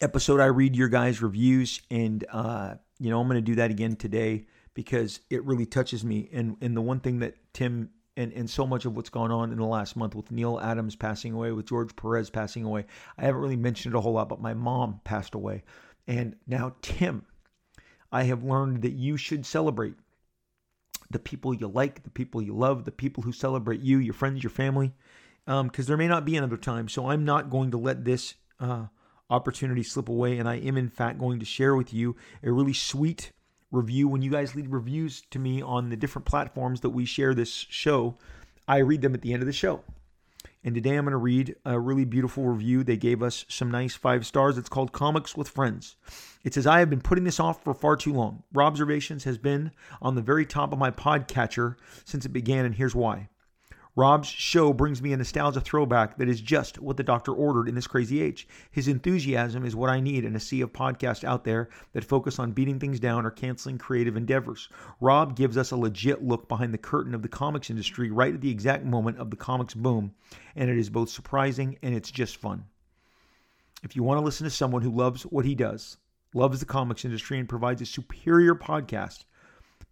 [0.00, 3.70] episode, I read your guys' reviews, and uh, you know I'm going to do that
[3.70, 6.28] again today because it really touches me.
[6.32, 9.52] And and the one thing that Tim and and so much of what's gone on
[9.52, 12.84] in the last month with Neal Adams passing away, with George Perez passing away,
[13.16, 15.62] I haven't really mentioned it a whole lot, but my mom passed away,
[16.06, 17.24] and now Tim.
[18.12, 19.94] I have learned that you should celebrate
[21.10, 24.42] the people you like, the people you love, the people who celebrate you, your friends,
[24.42, 24.92] your family,
[25.46, 26.88] because um, there may not be another time.
[26.88, 28.86] So I'm not going to let this uh,
[29.28, 30.38] opportunity slip away.
[30.38, 33.32] And I am, in fact, going to share with you a really sweet
[33.70, 34.08] review.
[34.08, 37.50] When you guys leave reviews to me on the different platforms that we share this
[37.50, 38.16] show,
[38.68, 39.82] I read them at the end of the show.
[40.62, 42.84] And today I'm going to read a really beautiful review.
[42.84, 44.58] They gave us some nice five stars.
[44.58, 45.96] It's called Comics with Friends.
[46.44, 48.42] It says, I have been putting this off for far too long.
[48.54, 49.70] Robservations has been
[50.02, 53.28] on the very top of my podcatcher since it began, and here's why.
[53.96, 57.74] Rob's show brings me a nostalgia throwback that is just what the doctor ordered in
[57.74, 58.46] this crazy age.
[58.70, 62.38] His enthusiasm is what I need in a sea of podcasts out there that focus
[62.38, 64.68] on beating things down or canceling creative endeavors.
[65.00, 68.40] Rob gives us a legit look behind the curtain of the comics industry right at
[68.40, 70.12] the exact moment of the comics boom,
[70.54, 72.64] and it is both surprising and it's just fun.
[73.82, 75.96] If you want to listen to someone who loves what he does,
[76.32, 79.24] loves the comics industry, and provides a superior podcast,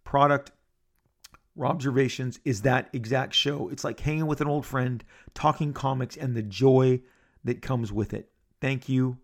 [0.03, 0.51] product,
[1.59, 3.67] Robservations is that exact show.
[3.67, 5.03] It's like hanging with an old friend,
[5.33, 7.01] talking comics, and the joy
[7.43, 8.31] that comes with it.
[8.61, 9.17] Thank you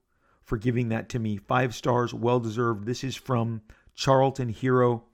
[0.43, 1.37] for giving that to me.
[1.37, 2.85] Five stars, well deserved.
[2.85, 3.61] This is from
[3.95, 5.05] Charlton Hero.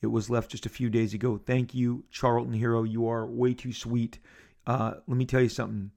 [0.00, 1.38] It was left just a few days ago.
[1.38, 2.84] Thank you, Charlton Hero.
[2.84, 4.20] You are way too sweet.
[4.64, 5.90] Uh, let me tell you something.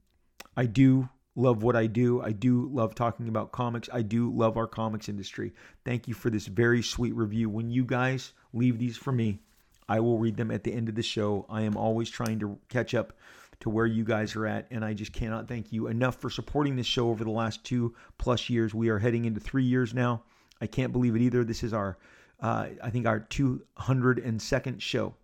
[0.56, 2.20] I do love what I do.
[2.20, 3.88] I do love talking about comics.
[3.92, 5.52] I do love our comics industry.
[5.84, 7.48] Thank you for this very sweet review.
[7.48, 9.40] When you guys leave these for me,
[9.88, 11.46] I will read them at the end of the show.
[11.48, 13.14] I am always trying to catch up
[13.60, 16.76] to where you guys are at, and I just cannot thank you enough for supporting
[16.76, 18.74] this show over the last two plus years.
[18.74, 20.22] We are heading into three years now.
[20.60, 21.44] I can't believe it either.
[21.44, 21.98] This is our,
[22.40, 25.14] uh, I think, our 202nd show.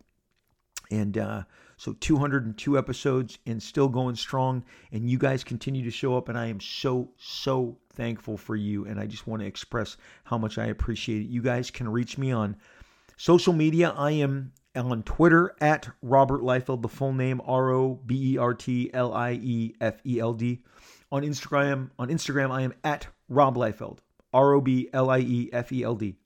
[0.91, 1.43] And uh,
[1.77, 4.65] so 202 episodes and still going strong.
[4.93, 6.28] And you guys continue to show up.
[6.28, 8.85] And I am so, so thankful for you.
[8.85, 11.28] And I just want to express how much I appreciate it.
[11.28, 12.57] You guys can reach me on
[13.16, 18.35] Social media, I am on Twitter at Robert Liefeld, the full name R O B
[18.35, 20.62] E R T L I E F E L D.
[21.12, 23.99] On Instagram, on Instagram, I am at Rob Liefeld,
[24.32, 26.16] R O B L I E F E L D.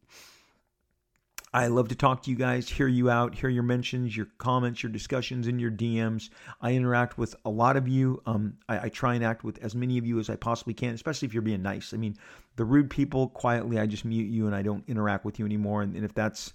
[1.53, 4.83] I love to talk to you guys, hear you out, hear your mentions, your comments,
[4.83, 6.29] your discussions, and your DMs.
[6.61, 8.23] I interact with a lot of you.
[8.27, 10.95] Um, I, I, try and act with as many of you as I possibly can,
[10.95, 11.95] especially if you're being nice.
[11.95, 12.17] I mean,
[12.57, 15.81] the rude people, quietly, I just mute you and I don't interact with you anymore.
[15.81, 16.53] And, and if that's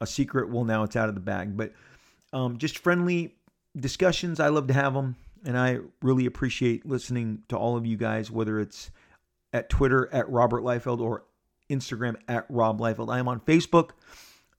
[0.00, 0.48] a secret.
[0.50, 1.56] Well, now it's out of the bag.
[1.56, 1.72] But
[2.32, 3.34] um, just friendly
[3.76, 4.40] discussions.
[4.40, 5.16] I love to have them.
[5.44, 8.90] And I really appreciate listening to all of you guys, whether it's
[9.52, 11.24] at Twitter at Robert Liefeld or
[11.70, 13.12] Instagram at Rob Liefeld.
[13.12, 13.90] I am on Facebook.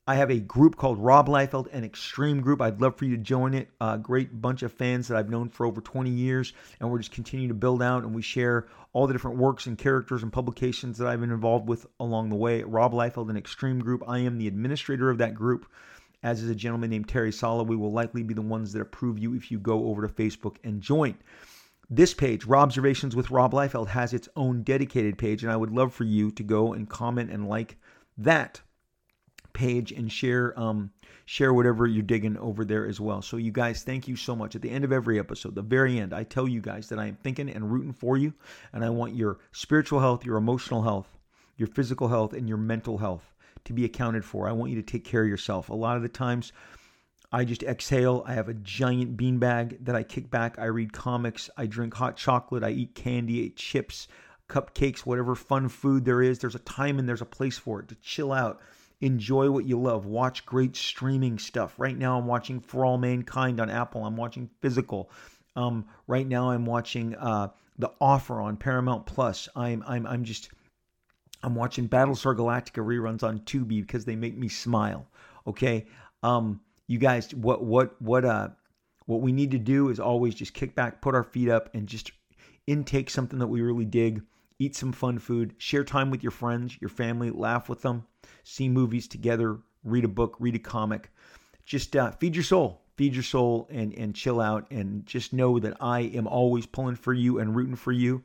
[0.09, 2.63] I have a group called Rob Liefeld, an extreme group.
[2.63, 3.69] I'd love for you to join it.
[3.79, 7.11] A great bunch of fans that I've known for over 20 years, and we're just
[7.11, 10.97] continuing to build out and we share all the different works and characters and publications
[10.97, 12.63] that I've been involved with along the way.
[12.63, 14.03] Rob Liefeld, an extreme group.
[14.07, 15.67] I am the administrator of that group,
[16.23, 17.61] as is a gentleman named Terry Sala.
[17.61, 20.55] We will likely be the ones that approve you if you go over to Facebook
[20.63, 21.19] and join.
[21.87, 25.93] This page, Robservations with Rob Liefeld, has its own dedicated page, and I would love
[25.93, 27.77] for you to go and comment and like
[28.17, 28.61] that
[29.53, 30.91] page and share um,
[31.25, 33.21] share whatever you're digging over there as well.
[33.21, 34.55] So you guys, thank you so much.
[34.55, 37.05] At the end of every episode, the very end, I tell you guys that I
[37.05, 38.33] am thinking and rooting for you,
[38.73, 41.17] and I want your spiritual health, your emotional health,
[41.55, 43.33] your physical health, and your mental health
[43.65, 44.49] to be accounted for.
[44.49, 45.69] I want you to take care of yourself.
[45.69, 46.51] A lot of the times.
[47.31, 48.23] I just exhale.
[48.25, 50.57] I have a giant beanbag that I kick back.
[50.57, 51.47] I read comics.
[51.55, 52.63] I drink hot chocolate.
[52.63, 54.07] I eat candy, eat chips,
[54.49, 56.39] cupcakes, whatever fun food there is.
[56.39, 58.59] There's a time and there's a place for it to chill out
[59.01, 60.05] enjoy what you love.
[60.05, 61.73] Watch great streaming stuff.
[61.77, 64.05] Right now, I'm watching For All Mankind on Apple.
[64.05, 65.09] I'm watching Physical.
[65.55, 69.49] Um, right now, I'm watching uh, The Offer on Paramount Plus.
[69.55, 70.49] I'm I'm I'm just
[71.43, 75.07] I'm watching Battlestar Galactica reruns on Tubi because they make me smile.
[75.47, 75.87] Okay,
[76.23, 78.49] um, you guys, what what what uh
[79.05, 81.87] what we need to do is always just kick back, put our feet up, and
[81.87, 82.11] just
[82.67, 84.21] intake something that we really dig
[84.59, 88.05] eat some fun food, share time with your friends, your family, laugh with them,
[88.43, 91.11] see movies together, read a book, read a comic.
[91.65, 95.59] Just uh, feed your soul, feed your soul, and and chill out, and just know
[95.59, 98.23] that I am always pulling for you and rooting for you.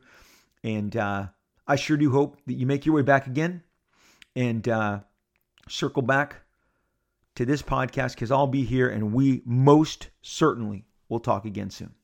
[0.62, 1.26] And uh,
[1.66, 3.62] I sure do hope that you make your way back again
[4.34, 5.00] and uh,
[5.68, 6.36] circle back
[7.34, 11.94] to this podcast because I'll be here, and we most certainly will talk again soon.